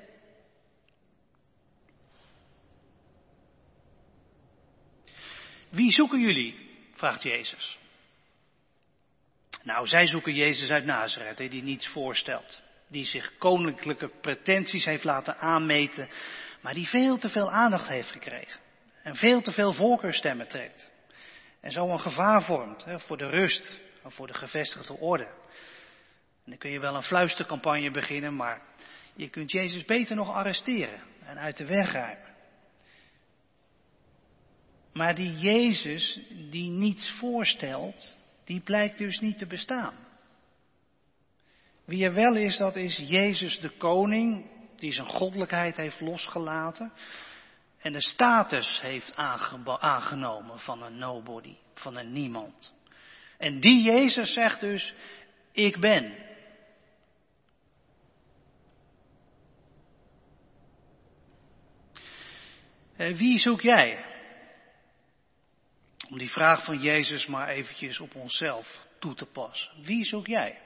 Wie 5.68 5.92
zoeken 5.92 6.20
jullie? 6.20 6.68
vraagt 6.92 7.22
Jezus. 7.22 7.78
Nou, 9.62 9.86
zij 9.86 10.06
zoeken 10.06 10.34
Jezus 10.34 10.70
uit 10.70 10.84
Nazareth, 10.84 11.50
die 11.50 11.62
niets 11.62 11.88
voorstelt. 11.88 12.62
Die 12.88 13.04
zich 13.04 13.36
koninklijke 13.38 14.10
pretenties 14.20 14.84
heeft 14.84 15.04
laten 15.04 15.36
aanmeten, 15.36 16.08
maar 16.62 16.74
die 16.74 16.88
veel 16.88 17.18
te 17.18 17.28
veel 17.28 17.50
aandacht 17.50 17.88
heeft 17.88 18.10
gekregen. 18.10 18.64
En 19.06 19.16
veel 19.16 19.40
te 19.40 19.52
veel 19.52 19.72
voorkeurstemmen 19.72 20.48
trekt. 20.48 20.90
En 21.60 21.72
zo 21.72 21.90
een 21.90 22.00
gevaar 22.00 22.42
vormt 22.42 22.84
hè, 22.84 23.00
voor 23.00 23.16
de 23.16 23.28
rust 23.28 23.80
of 24.02 24.14
voor 24.14 24.26
de 24.26 24.34
gevestigde 24.34 24.96
orde. 24.96 25.24
En 26.44 26.50
dan 26.50 26.58
kun 26.58 26.70
je 26.70 26.80
wel 26.80 26.94
een 26.94 27.02
fluistercampagne 27.02 27.90
beginnen, 27.90 28.36
maar 28.36 28.62
je 29.14 29.28
kunt 29.28 29.50
Jezus 29.50 29.84
beter 29.84 30.16
nog 30.16 30.30
arresteren 30.30 31.00
en 31.24 31.38
uit 31.38 31.56
de 31.56 31.66
weg 31.66 31.92
ruimen. 31.92 32.34
Maar 34.92 35.14
die 35.14 35.32
Jezus 35.32 36.20
die 36.50 36.70
niets 36.70 37.10
voorstelt, 37.10 38.16
die 38.44 38.60
blijkt 38.60 38.98
dus 38.98 39.20
niet 39.20 39.38
te 39.38 39.46
bestaan. 39.46 39.94
Wie 41.84 42.04
er 42.04 42.14
wel 42.14 42.36
is, 42.36 42.56
dat 42.56 42.76
is 42.76 42.96
Jezus 42.96 43.60
de 43.60 43.70
koning, 43.70 44.50
die 44.76 44.92
zijn 44.92 45.06
goddelijkheid 45.06 45.76
heeft 45.76 46.00
losgelaten 46.00 46.92
en 47.86 47.92
de 47.92 48.02
status 48.02 48.80
heeft 48.80 49.16
aangenomen 49.78 50.58
van 50.58 50.82
een 50.82 50.98
nobody, 50.98 51.56
van 51.74 51.96
een 51.96 52.12
niemand. 52.12 52.74
En 53.38 53.60
die 53.60 53.82
Jezus 53.82 54.32
zegt 54.32 54.60
dus, 54.60 54.94
ik 55.52 55.80
ben. 55.80 56.24
Wie 62.96 63.38
zoek 63.38 63.60
jij? 63.60 64.04
Om 66.08 66.18
die 66.18 66.30
vraag 66.30 66.64
van 66.64 66.80
Jezus 66.80 67.26
maar 67.26 67.48
eventjes 67.48 68.00
op 68.00 68.14
onszelf 68.14 68.86
toe 68.98 69.14
te 69.14 69.26
passen. 69.26 69.82
Wie 69.82 70.04
zoek 70.04 70.26
jij? 70.26 70.60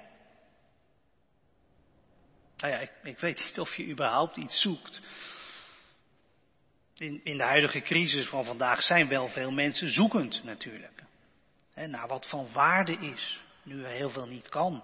Nou 2.56 2.72
ja, 2.72 2.78
ik, 2.78 2.92
ik 3.02 3.18
weet 3.18 3.44
niet 3.44 3.58
of 3.58 3.76
je 3.76 3.86
überhaupt 3.86 4.36
iets 4.36 4.60
zoekt. 4.60 5.00
In, 7.00 7.20
in 7.24 7.36
de 7.36 7.42
huidige 7.42 7.80
crisis 7.80 8.28
van 8.28 8.44
vandaag 8.44 8.82
zijn 8.82 9.08
wel 9.08 9.28
veel 9.28 9.50
mensen 9.50 9.88
zoekend 9.88 10.44
natuurlijk. 10.44 11.02
Naar 11.74 12.08
wat 12.08 12.28
van 12.28 12.48
waarde 12.52 12.92
is, 12.92 13.40
nu 13.62 13.84
er 13.84 13.90
heel 13.90 14.10
veel 14.10 14.26
niet 14.26 14.48
kan. 14.48 14.82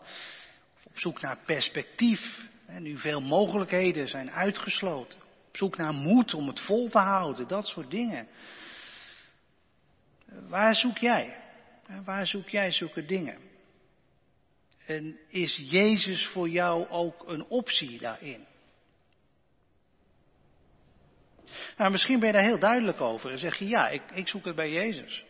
Of 0.76 0.86
op 0.86 0.98
zoek 0.98 1.20
naar 1.20 1.38
perspectief, 1.44 2.48
nu 2.78 2.98
veel 2.98 3.20
mogelijkheden 3.20 4.08
zijn 4.08 4.30
uitgesloten. 4.30 5.18
Op 5.48 5.56
zoek 5.56 5.76
naar 5.76 5.92
moed 5.92 6.34
om 6.34 6.46
het 6.46 6.60
vol 6.60 6.88
te 6.88 6.98
houden, 6.98 7.48
dat 7.48 7.66
soort 7.66 7.90
dingen. 7.90 8.28
Waar 10.48 10.74
zoek 10.74 10.98
jij? 10.98 11.36
Waar 12.04 12.26
zoek 12.26 12.48
jij 12.48 12.70
zulke 12.70 13.04
dingen? 13.04 13.38
En 14.86 15.18
is 15.28 15.62
Jezus 15.70 16.26
voor 16.26 16.48
jou 16.48 16.88
ook 16.88 17.28
een 17.28 17.44
optie 17.44 17.98
daarin? 17.98 18.46
Nou, 21.76 21.90
misschien 21.90 22.18
ben 22.18 22.26
je 22.26 22.34
daar 22.34 22.42
heel 22.42 22.58
duidelijk 22.58 23.00
over 23.00 23.30
en 23.30 23.38
zeg 23.38 23.58
je 23.58 23.66
ja, 23.66 23.88
ik, 23.88 24.02
ik 24.14 24.28
zoek 24.28 24.44
het 24.44 24.56
bij 24.56 24.70
Jezus. 24.70 25.24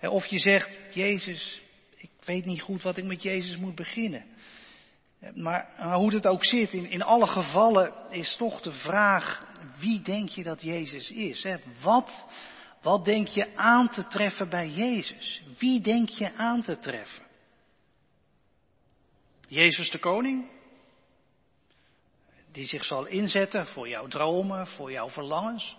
Of 0.00 0.26
je 0.26 0.38
zegt, 0.38 0.78
Jezus, 0.90 1.60
ik 1.96 2.10
weet 2.24 2.44
niet 2.44 2.60
goed 2.60 2.82
wat 2.82 2.96
ik 2.96 3.04
met 3.04 3.22
Jezus 3.22 3.56
moet 3.56 3.74
beginnen. 3.74 4.26
Maar, 5.34 5.68
maar 5.78 5.94
hoe 5.94 6.14
het 6.14 6.26
ook 6.26 6.44
zit, 6.44 6.72
in, 6.72 6.90
in 6.90 7.02
alle 7.02 7.26
gevallen 7.26 7.94
is 8.10 8.36
toch 8.36 8.60
de 8.60 8.72
vraag, 8.72 9.46
wie 9.78 10.00
denk 10.00 10.28
je 10.28 10.42
dat 10.42 10.62
Jezus 10.62 11.10
is? 11.10 11.42
Hè? 11.42 11.56
Wat, 11.82 12.26
wat 12.82 13.04
denk 13.04 13.28
je 13.28 13.56
aan 13.56 13.88
te 13.88 14.06
treffen 14.06 14.48
bij 14.48 14.68
Jezus? 14.68 15.42
Wie 15.58 15.80
denk 15.80 16.08
je 16.08 16.32
aan 16.32 16.62
te 16.62 16.78
treffen? 16.78 17.24
Jezus 19.48 19.90
de 19.90 19.98
koning? 19.98 20.50
Die 22.52 22.66
zich 22.66 22.84
zal 22.84 23.06
inzetten 23.06 23.66
voor 23.66 23.88
jouw 23.88 24.06
dromen, 24.06 24.66
voor 24.66 24.92
jouw 24.92 25.08
verlangens? 25.08 25.76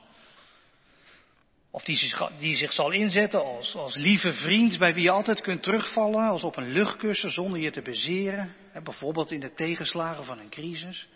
Of 1.78 1.84
die 1.84 1.96
zich, 1.96 2.32
die 2.38 2.56
zich 2.56 2.74
zal 2.74 2.92
inzetten 2.92 3.44
als, 3.44 3.76
als 3.76 3.96
lieve 3.96 4.32
vriend 4.32 4.78
bij 4.78 4.94
wie 4.94 5.04
je 5.04 5.10
altijd 5.10 5.42
kunt 5.42 5.64
terugvallen, 5.64 6.28
als 6.28 6.44
op 6.44 6.58
een 6.58 6.72
luchtkussen 6.72 7.30
zonder 7.30 7.60
je 7.60 7.72
te 7.72 7.82
bezeren, 7.82 8.56
bijvoorbeeld 8.84 9.32
in 9.32 9.40
de 9.40 9.54
tegenslagen 9.54 10.26
van 10.26 10.40
een 10.40 10.50
crisis. 10.50 11.08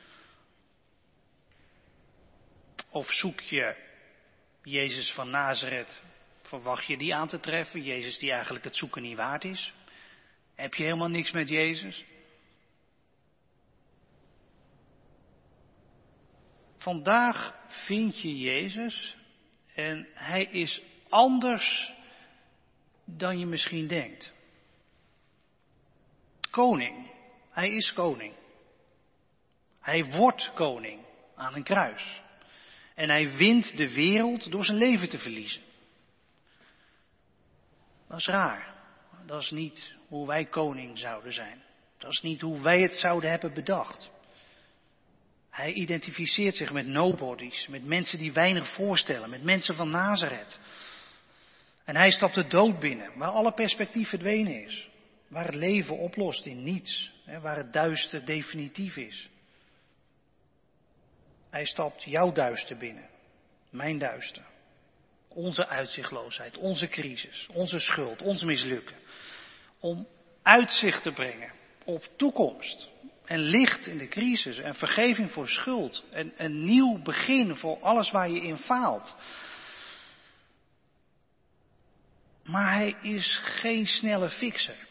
Of 2.90 3.14
zoek 3.14 3.40
je 3.40 3.76
Jezus 4.64 5.12
van 5.12 5.30
Nazareth, 5.30 6.04
verwacht 6.42 6.86
je 6.86 6.98
die 6.98 7.16
aan 7.16 7.28
te 7.28 7.40
treffen, 7.40 7.82
Jezus 7.82 8.18
die 8.18 8.32
eigenlijk 8.32 8.64
het 8.64 8.76
zoeken 8.76 9.02
niet 9.02 9.18
waard 9.18 9.44
is? 9.44 9.74
Heb 10.56 10.74
je 10.74 10.84
helemaal 10.84 11.10
niks 11.10 11.32
met 11.32 11.50
Jezus? 11.50 12.04
Vandaag 16.78 17.56
vind 17.68 18.22
je 18.22 18.38
Jezus 18.38 19.20
en 19.74 20.08
hij 20.14 20.44
is 20.44 20.82
anders 21.10 21.94
dan 23.06 23.40
je 23.40 23.46
misschien 23.46 23.88
denkt. 23.88 24.34
Koning. 26.50 27.12
Hij 27.52 27.72
is 27.72 27.94
koning. 27.94 28.34
Hij 29.80 30.06
wordt 30.06 30.52
koning 30.54 31.06
aan 31.36 31.56
een 31.56 31.64
kruis. 31.64 32.22
En 32.96 33.10
hij 33.10 33.36
wint 33.36 33.78
de 33.78 33.94
wereld 33.94 34.52
door 34.52 34.66
zijn 34.66 34.78
leven 34.78 35.10
te 35.10 35.18
verliezen. 35.18 35.62
Dat 38.08 38.20
is 38.20 38.28
raar. 38.28 38.76
Dat 39.26 39.42
is 39.42 39.52
niet 39.52 39.96
hoe 40.08 40.28
wij 40.28 40.46
koning 40.46 40.98
zouden 40.98 41.34
zijn. 41.34 41.64
Dat 41.98 42.12
is 42.12 42.22
niet 42.22 42.42
hoe 42.42 42.62
wij 42.62 42.82
het 42.82 42.96
zouden 42.96 43.30
hebben 43.30 43.54
bedacht. 43.54 44.12
Hij 45.52 45.74
identificeert 45.74 46.56
zich 46.56 46.72
met 46.72 46.86
nobodies, 46.86 47.68
met 47.68 47.86
mensen 47.86 48.20
die 48.20 48.34
weinig 48.34 48.74
voorstellen, 48.74 49.30
met 49.30 49.44
mensen 49.44 49.76
van 49.76 49.90
Nazareth. 49.90 50.60
En 51.84 51.96
hij 51.96 52.12
stapt 52.12 52.36
de 52.36 52.48
dood 52.48 52.80
binnen, 52.80 53.18
waar 53.18 53.30
alle 53.30 53.54
perspectief 53.54 54.10
verdwenen 54.10 54.64
is. 54.66 54.90
Waar 55.28 55.46
het 55.46 55.56
leven 55.56 55.98
oplost 55.98 56.46
in 56.46 56.64
niets, 56.64 57.12
waar 57.42 57.58
het 57.58 57.74
duister 57.74 58.26
definitief 58.26 58.98
is. 58.98 59.30
Hij 61.50 61.66
stapt 61.66 62.04
jouw 62.04 62.32
duister 62.32 62.78
binnen, 62.78 63.10
mijn 63.70 63.98
duister. 63.98 64.44
Onze 65.28 65.68
uitzichtloosheid, 65.68 66.58
onze 66.58 66.88
crisis, 66.88 67.48
onze 67.54 67.80
schuld, 67.80 68.22
ons 68.22 68.44
mislukken. 68.44 68.98
Om 69.80 70.08
uitzicht 70.42 71.04
te 71.04 71.12
brengen 71.12 71.52
op 71.84 72.10
toekomst, 72.16 72.90
en 73.32 73.40
licht 73.40 73.88
in 73.88 73.98
de 73.98 74.08
crisis 74.08 74.58
en 74.58 74.76
vergeving 74.76 75.32
voor 75.32 75.48
schuld 75.48 76.04
en 76.10 76.34
een 76.38 76.66
nieuw 76.66 77.02
begin 77.02 77.56
voor 77.56 77.80
alles 77.80 78.12
waar 78.12 78.30
je 78.30 78.42
in 78.42 78.58
faalt. 78.58 79.16
Maar 82.44 82.74
hij 82.74 82.96
is 83.02 83.40
geen 83.44 83.88
snelle 83.88 84.30
fixer. 84.30 84.88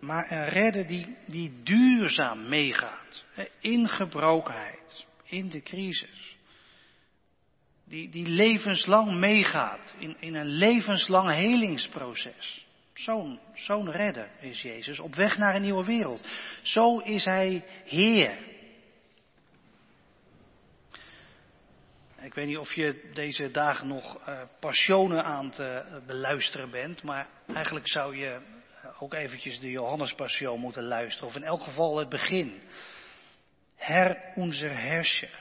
Maar 0.00 0.32
een 0.32 0.48
redder 0.48 0.86
die, 0.86 1.16
die 1.26 1.62
duurzaam 1.62 2.48
meegaat. 2.48 3.24
In 3.60 3.88
gebrokenheid. 3.88 5.06
In 5.24 5.48
de 5.48 5.62
crisis. 5.62 6.36
Die, 7.84 8.08
die 8.08 8.26
levenslang 8.26 9.12
meegaat. 9.12 9.94
In, 9.98 10.16
in 10.20 10.34
een 10.34 10.46
levenslang 10.46 11.30
helingsproces. 11.30 12.66
Zo'n 12.98 13.40
zo'n 13.54 13.90
redder 13.90 14.30
is 14.40 14.62
Jezus, 14.62 14.98
op 14.98 15.14
weg 15.14 15.36
naar 15.36 15.54
een 15.54 15.62
nieuwe 15.62 15.84
wereld. 15.84 16.28
Zo 16.62 16.98
is 16.98 17.24
hij 17.24 17.64
Heer. 17.84 18.38
Ik 22.20 22.34
weet 22.34 22.46
niet 22.46 22.58
of 22.58 22.72
je 22.72 23.10
deze 23.12 23.50
dagen 23.50 23.88
nog 23.88 24.28
uh, 24.28 24.40
passionen 24.60 25.24
aan 25.24 25.50
te 25.50 26.00
beluisteren 26.06 26.70
bent, 26.70 27.02
maar 27.02 27.28
eigenlijk 27.46 27.88
zou 27.88 28.16
je 28.16 28.40
ook 28.98 29.14
eventjes 29.14 29.60
de 29.60 29.70
Johannespassion 29.70 30.60
moeten 30.60 30.84
luisteren, 30.84 31.28
of 31.28 31.36
in 31.36 31.44
elk 31.44 31.62
geval 31.62 31.96
het 31.96 32.08
begin. 32.08 32.62
Herr 33.76 34.32
unser 34.36 34.80
Herrscher. 34.80 35.40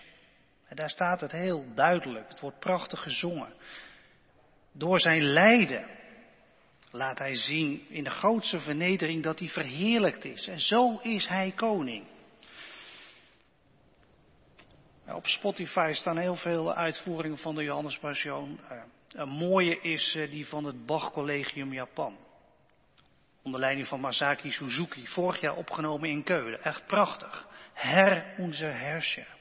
En 0.68 0.76
daar 0.76 0.90
staat 0.90 1.22
het 1.22 1.32
heel 1.32 1.66
duidelijk, 1.76 2.30
het 2.30 2.40
wordt 2.40 2.60
prachtig 2.60 3.02
gezongen. 3.02 3.54
Door 4.72 5.00
zijn 5.00 5.22
lijden 5.22 6.06
laat 6.92 7.20
hij 7.20 7.36
zien 7.36 7.86
in 7.90 8.04
de 8.04 8.10
grootste 8.10 8.60
vernedering 8.60 9.24
dat 9.24 9.40
hij 9.40 9.48
verheerlijkt 9.48 10.26
is. 10.26 10.48
En 10.48 10.60
zo 10.60 10.98
is 10.98 11.28
hij 11.28 11.52
koning. 11.52 12.08
Op 15.08 15.28
Spotify 15.28 15.92
staan 15.94 16.18
heel 16.18 16.36
veel 16.36 16.74
uitvoeringen 16.74 17.38
van 17.38 17.56
de 17.56 17.64
Johannes 17.64 17.98
Passion. 17.98 18.60
Eh, 18.70 18.84
een 19.12 19.30
mooie 19.30 19.82
is 19.82 20.16
eh, 20.16 20.30
die 20.30 20.48
van 20.48 20.64
het 20.64 20.86
Bach 20.86 21.12
Collegium 21.12 21.74
Japan. 21.74 22.18
Onder 23.42 23.60
leiding 23.60 23.88
van 23.88 24.00
Masaki 24.00 24.52
Suzuki. 24.52 25.08
Vorig 25.08 25.42
jaar 25.42 25.56
opgenomen 25.56 26.10
in 26.10 26.24
Keulen. 26.24 26.64
Echt 26.64 26.86
prachtig. 26.86 27.48
Herr 27.74 28.36
onze 28.38 28.66
Herrscher. 28.66 29.36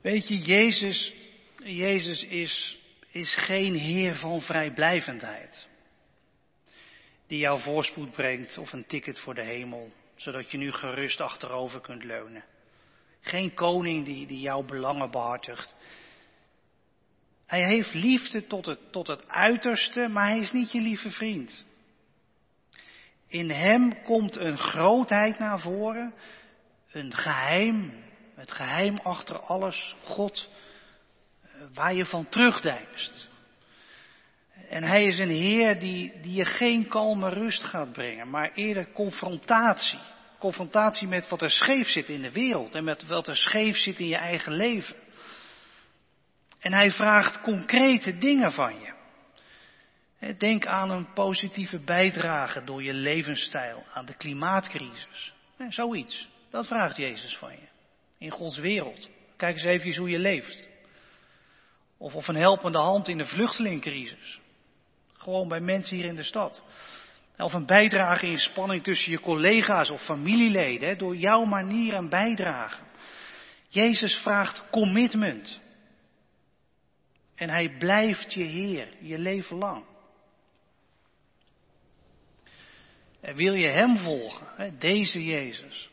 Weet 0.00 0.28
je, 0.28 0.38
Jezus 0.38 1.12
Jezus 1.64 2.24
is, 2.24 2.77
is 3.18 3.34
geen 3.34 3.74
Heer 3.74 4.14
van 4.14 4.40
vrijblijvendheid. 4.40 5.68
Die 7.26 7.38
jou 7.38 7.60
voorspoed 7.60 8.10
brengt 8.10 8.58
of 8.58 8.72
een 8.72 8.86
ticket 8.86 9.20
voor 9.20 9.34
de 9.34 9.42
hemel, 9.42 9.92
zodat 10.16 10.50
je 10.50 10.58
nu 10.58 10.72
gerust 10.72 11.20
achterover 11.20 11.80
kunt 11.80 12.04
leunen. 12.04 12.44
Geen 13.20 13.54
koning 13.54 14.04
die, 14.04 14.26
die 14.26 14.40
jouw 14.40 14.62
belangen 14.62 15.10
behartigt. 15.10 15.76
Hij 17.46 17.64
heeft 17.64 17.94
liefde 17.94 18.46
tot 18.46 18.66
het, 18.66 18.92
tot 18.92 19.06
het 19.06 19.28
uiterste, 19.28 20.08
maar 20.08 20.28
hij 20.28 20.38
is 20.38 20.52
niet 20.52 20.72
je 20.72 20.80
lieve 20.80 21.10
vriend. 21.10 21.64
In 23.28 23.50
hem 23.50 24.02
komt 24.02 24.36
een 24.36 24.58
grootheid 24.58 25.38
naar 25.38 25.60
voren, 25.60 26.14
een 26.90 27.14
geheim, 27.14 28.04
het 28.34 28.52
geheim 28.52 28.96
achter 28.96 29.38
alles, 29.38 29.96
God, 30.04 30.48
waar 31.74 31.94
je 31.94 32.04
van 32.04 32.28
terugdeinst. 32.28 33.28
En 34.68 34.82
hij 34.82 35.04
is 35.04 35.18
een 35.18 35.30
Heer 35.30 35.78
die, 35.78 36.20
die 36.20 36.36
je 36.36 36.44
geen 36.44 36.88
kalme 36.88 37.28
rust 37.28 37.64
gaat 37.64 37.92
brengen, 37.92 38.30
maar 38.30 38.52
eerder 38.52 38.92
confrontatie. 38.92 39.98
Confrontatie 40.38 41.08
met 41.08 41.28
wat 41.28 41.42
er 41.42 41.50
scheef 41.50 41.88
zit 41.88 42.08
in 42.08 42.22
de 42.22 42.32
wereld 42.32 42.74
en 42.74 42.84
met 42.84 43.06
wat 43.06 43.28
er 43.28 43.36
scheef 43.36 43.76
zit 43.76 43.98
in 43.98 44.08
je 44.08 44.16
eigen 44.16 44.52
leven. 44.52 44.96
En 46.60 46.72
hij 46.72 46.90
vraagt 46.90 47.40
concrete 47.40 48.18
dingen 48.18 48.52
van 48.52 48.80
je. 48.80 48.96
Denk 50.38 50.66
aan 50.66 50.90
een 50.90 51.12
positieve 51.12 51.78
bijdrage 51.78 52.64
door 52.64 52.82
je 52.82 52.92
levensstijl 52.92 53.84
aan 53.92 54.06
de 54.06 54.16
klimaatcrisis. 54.16 55.32
Zoiets. 55.68 56.28
Dat 56.50 56.66
vraagt 56.66 56.96
Jezus 56.96 57.36
van 57.36 57.50
je. 57.50 57.68
In 58.18 58.30
Gods 58.30 58.58
wereld. 58.58 59.10
Kijk 59.36 59.54
eens 59.54 59.64
even 59.64 59.96
hoe 59.96 60.10
je 60.10 60.18
leeft. 60.18 60.68
Of, 61.98 62.14
of 62.14 62.28
een 62.28 62.36
helpende 62.36 62.78
hand 62.78 63.08
in 63.08 63.18
de 63.18 63.26
vluchtelingencrisis. 63.26 64.40
Gewoon 65.12 65.48
bij 65.48 65.60
mensen 65.60 65.96
hier 65.96 66.04
in 66.04 66.16
de 66.16 66.22
stad. 66.22 66.62
Of 67.36 67.52
een 67.52 67.66
bijdrage 67.66 68.26
in 68.26 68.38
spanning 68.38 68.82
tussen 68.82 69.10
je 69.10 69.20
collega's 69.20 69.90
of 69.90 70.04
familieleden. 70.04 70.98
Door 70.98 71.16
jouw 71.16 71.44
manier 71.44 71.94
en 71.94 72.08
bijdrage. 72.08 72.82
Jezus 73.68 74.14
vraagt 74.14 74.64
commitment. 74.70 75.60
En 77.34 77.48
hij 77.48 77.76
blijft 77.78 78.32
je 78.32 78.44
Heer, 78.44 78.88
je 79.00 79.18
leven 79.18 79.56
lang. 79.56 79.84
En 83.20 83.34
wil 83.34 83.54
je 83.54 83.70
Hem 83.70 83.98
volgen, 83.98 84.78
deze 84.78 85.22
Jezus? 85.22 85.90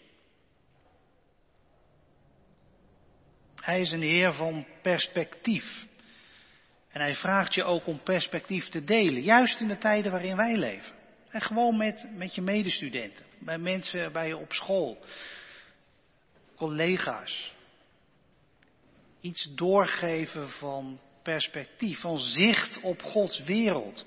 Hij 3.56 3.82
is 3.82 3.92
een 3.92 4.02
Heer 4.02 4.34
van 4.34 4.66
perspectief. 4.82 5.88
En 6.96 7.02
hij 7.02 7.16
vraagt 7.16 7.54
je 7.54 7.64
ook 7.64 7.88
om 7.88 8.04
perspectief 8.04 8.70
te 8.70 8.84
delen, 8.84 9.22
juist 9.22 9.60
in 9.60 9.68
de 9.68 9.78
tijden 9.78 10.12
waarin 10.12 10.36
wij 10.36 10.58
leven. 10.58 10.96
En 11.30 11.42
gewoon 11.42 11.78
met, 11.78 12.06
met 12.14 12.36
je 12.36 12.42
medestudenten, 12.42 13.26
bij 13.40 13.58
mensen 13.58 14.12
bij 14.12 14.28
je 14.28 14.38
op 14.38 14.54
school, 14.54 15.06
collega's. 16.56 17.54
Iets 19.22 19.56
doorgeven 19.56 20.50
van 20.50 21.00
perspectief, 21.24 22.00
van 22.00 22.20
zicht 22.20 22.80
op 22.82 23.02
Gods 23.02 23.44
wereld. 23.44 24.06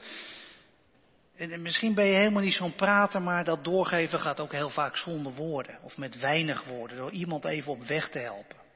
En 1.36 1.62
misschien 1.62 1.94
ben 1.94 2.06
je 2.06 2.14
helemaal 2.14 2.42
niet 2.42 2.52
zo'n 2.52 2.74
prater, 2.74 3.22
maar 3.22 3.44
dat 3.44 3.64
doorgeven 3.64 4.20
gaat 4.20 4.40
ook 4.40 4.52
heel 4.52 4.70
vaak 4.70 4.96
zonder 4.96 5.32
woorden. 5.32 5.78
Of 5.82 5.96
met 5.96 6.18
weinig 6.18 6.64
woorden, 6.64 6.96
door 6.96 7.12
iemand 7.12 7.44
even 7.44 7.72
op 7.72 7.84
weg 7.84 8.08
te 8.08 8.18
helpen. 8.18 8.67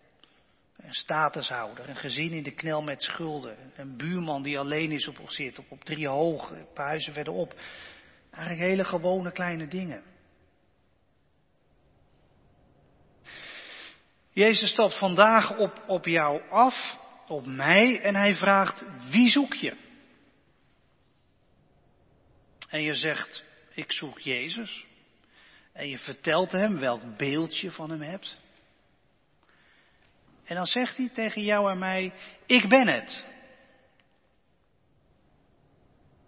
Een 0.83 0.93
statushouder, 0.93 1.89
een 1.89 1.97
gezin 1.97 2.33
in 2.33 2.43
de 2.43 2.55
knel 2.55 2.83
met 2.83 3.03
schulden. 3.03 3.73
Een 3.77 3.97
buurman 3.97 4.43
die 4.43 4.59
alleen 4.59 4.91
is 4.91 5.09
op 5.09 5.31
zit, 5.31 5.59
op, 5.59 5.67
op 5.69 5.85
drie 5.85 6.09
hoog, 6.09 6.51
een 6.51 6.73
paar 6.75 6.87
huizen 6.87 7.13
verderop. 7.13 7.55
Eigenlijk 8.31 8.69
hele 8.69 8.85
gewone 8.85 9.33
kleine 9.33 9.67
dingen. 9.67 10.03
Jezus 14.31 14.71
stapt 14.71 14.99
vandaag 14.99 15.59
op, 15.59 15.85
op 15.87 16.07
jou 16.07 16.51
af 16.51 16.99
op 17.27 17.47
mij 17.47 18.01
en 18.01 18.15
hij 18.15 18.35
vraagt, 18.35 18.85
wie 19.11 19.29
zoek 19.29 19.55
je? 19.55 19.77
En 22.69 22.83
je 22.83 22.95
zegt, 22.95 23.45
ik 23.75 23.93
zoek 23.93 24.19
Jezus. 24.19 24.87
En 25.73 25.89
je 25.89 25.99
vertelt 25.99 26.53
hem 26.53 26.79
welk 26.79 27.17
beeld 27.17 27.59
je 27.59 27.71
van 27.71 27.91
hem 27.91 28.01
hebt. 28.01 28.39
En 30.45 30.55
dan 30.55 30.67
zegt 30.67 30.97
hij 30.97 31.09
tegen 31.13 31.43
jou 31.43 31.71
en 31.71 31.79
mij, 31.79 32.13
ik 32.47 32.69
ben 32.69 32.89
het. 32.89 33.25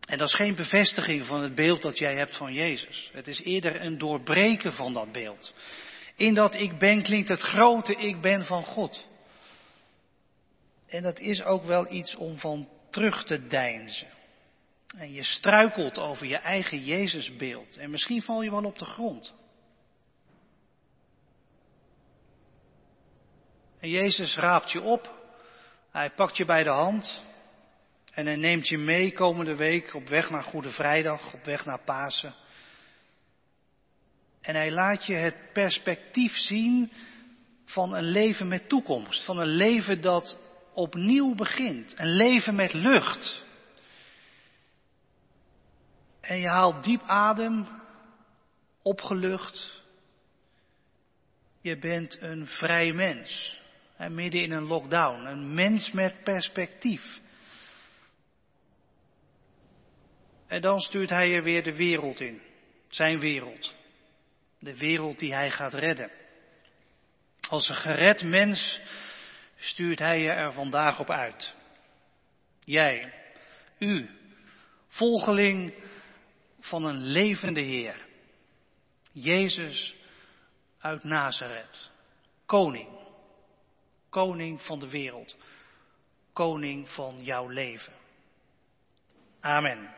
En 0.07 0.19
dat 0.19 0.29
is 0.29 0.35
geen 0.35 0.55
bevestiging 0.55 1.27
van 1.27 1.43
het 1.43 1.55
beeld 1.55 1.83
dat 1.83 1.99
jij 1.99 2.15
hebt 2.17 2.37
van 2.37 2.53
Jezus. 2.53 3.11
Het 3.13 3.29
is 3.29 3.41
eerder 3.43 3.81
een 3.81 3.99
doorbreken 3.99 4.73
van 4.73 4.93
dat 4.93 5.13
beeld. 5.13 5.55
In 6.17 6.35
dat 6.35 6.55
ik 6.55 6.79
ben 6.79 7.03
klinkt 7.03 7.29
het 7.29 7.41
grote 7.41 7.95
ik 7.95 8.21
ben 8.21 8.45
van 8.45 8.63
God. 8.63 9.07
En 10.87 11.03
dat 11.03 11.19
is 11.19 11.43
ook 11.43 11.65
wel 11.65 11.93
iets 11.93 12.15
om 12.15 12.39
van 12.39 12.69
terug 12.91 13.25
te 13.25 13.47
deinzen. 13.47 14.09
En 14.97 15.13
je 15.13 15.23
struikelt 15.23 15.99
over 15.99 16.27
je 16.27 16.37
eigen 16.37 16.85
Jezusbeeld. 16.85 17.77
En 17.77 17.91
misschien 17.91 18.23
val 18.23 18.43
je 18.43 18.51
wel 18.51 18.65
op 18.65 18.79
de 18.79 18.85
grond. 18.85 19.33
En 23.85 23.91
Jezus 23.91 24.37
raapt 24.37 24.71
je 24.71 24.81
op. 24.81 25.15
Hij 25.91 26.11
pakt 26.11 26.37
je 26.37 26.45
bij 26.45 26.63
de 26.63 26.71
hand. 26.71 27.25
En 28.13 28.27
hij 28.27 28.37
neemt 28.37 28.69
je 28.69 28.79
mee 28.79 29.13
komende 29.13 29.57
week 29.57 29.95
op 29.95 30.09
weg 30.09 30.31
naar 30.31 30.43
Goede 30.43 30.71
Vrijdag, 30.71 31.33
op 31.35 31.45
weg 31.45 31.65
naar 31.65 31.81
Pasen. 31.85 32.35
En 34.41 34.55
hij 34.55 34.71
laat 34.71 35.07
je 35.07 35.15
het 35.15 35.53
perspectief 35.53 36.37
zien 36.37 36.93
van 37.65 37.95
een 37.95 38.05
leven 38.05 38.49
met 38.49 38.69
toekomst. 38.69 39.25
Van 39.25 39.39
een 39.39 39.57
leven 39.57 40.01
dat 40.01 40.39
opnieuw 40.73 41.35
begint. 41.35 41.95
Een 41.99 42.17
leven 42.17 42.55
met 42.55 42.73
lucht. 42.73 43.43
En 46.21 46.39
je 46.39 46.49
haalt 46.49 46.85
diep 46.85 47.03
adem, 47.07 47.67
opgelucht. 48.83 49.83
Je 51.61 51.79
bent 51.79 52.21
een 52.21 52.47
vrij 52.47 52.93
mens. 52.93 53.63
Midden 53.99 54.43
in 54.43 54.53
een 54.53 54.67
lockdown. 54.67 55.27
Een 55.27 55.55
mens 55.55 55.91
met 55.91 56.23
perspectief. 56.23 57.21
En 60.47 60.61
dan 60.61 60.81
stuurt 60.81 61.11
hij 61.11 61.29
je 61.29 61.43
weer 61.43 61.63
de 61.63 61.77
wereld 61.77 62.21
in. 62.21 62.43
Zijn 62.89 63.19
wereld. 63.19 63.75
De 64.59 64.77
wereld 64.77 65.19
die 65.19 65.35
hij 65.35 65.51
gaat 65.51 65.75
redden. 65.75 66.11
Als 67.49 67.69
een 67.69 67.75
gered 67.75 68.23
mens 68.23 68.81
stuurt 69.57 69.99
hij 69.99 70.21
je 70.21 70.31
er 70.31 70.53
vandaag 70.53 71.01
op 71.01 71.11
uit. 71.11 71.55
Jij, 72.65 73.13
u, 73.79 74.11
volgeling 74.89 75.75
van 76.61 76.85
een 76.85 77.03
levende 77.03 77.63
Heer. 77.63 78.07
Jezus 79.13 79.95
uit 80.79 81.05
Nazareth. 81.05 81.91
Koning. 82.47 83.04
Koning 84.15 84.63
van 84.63 84.79
de 84.79 84.89
wereld. 84.89 85.37
Koning 86.33 86.89
van 86.89 87.25
jouw 87.25 87.49
leven. 87.49 87.93
Amen. 89.41 89.95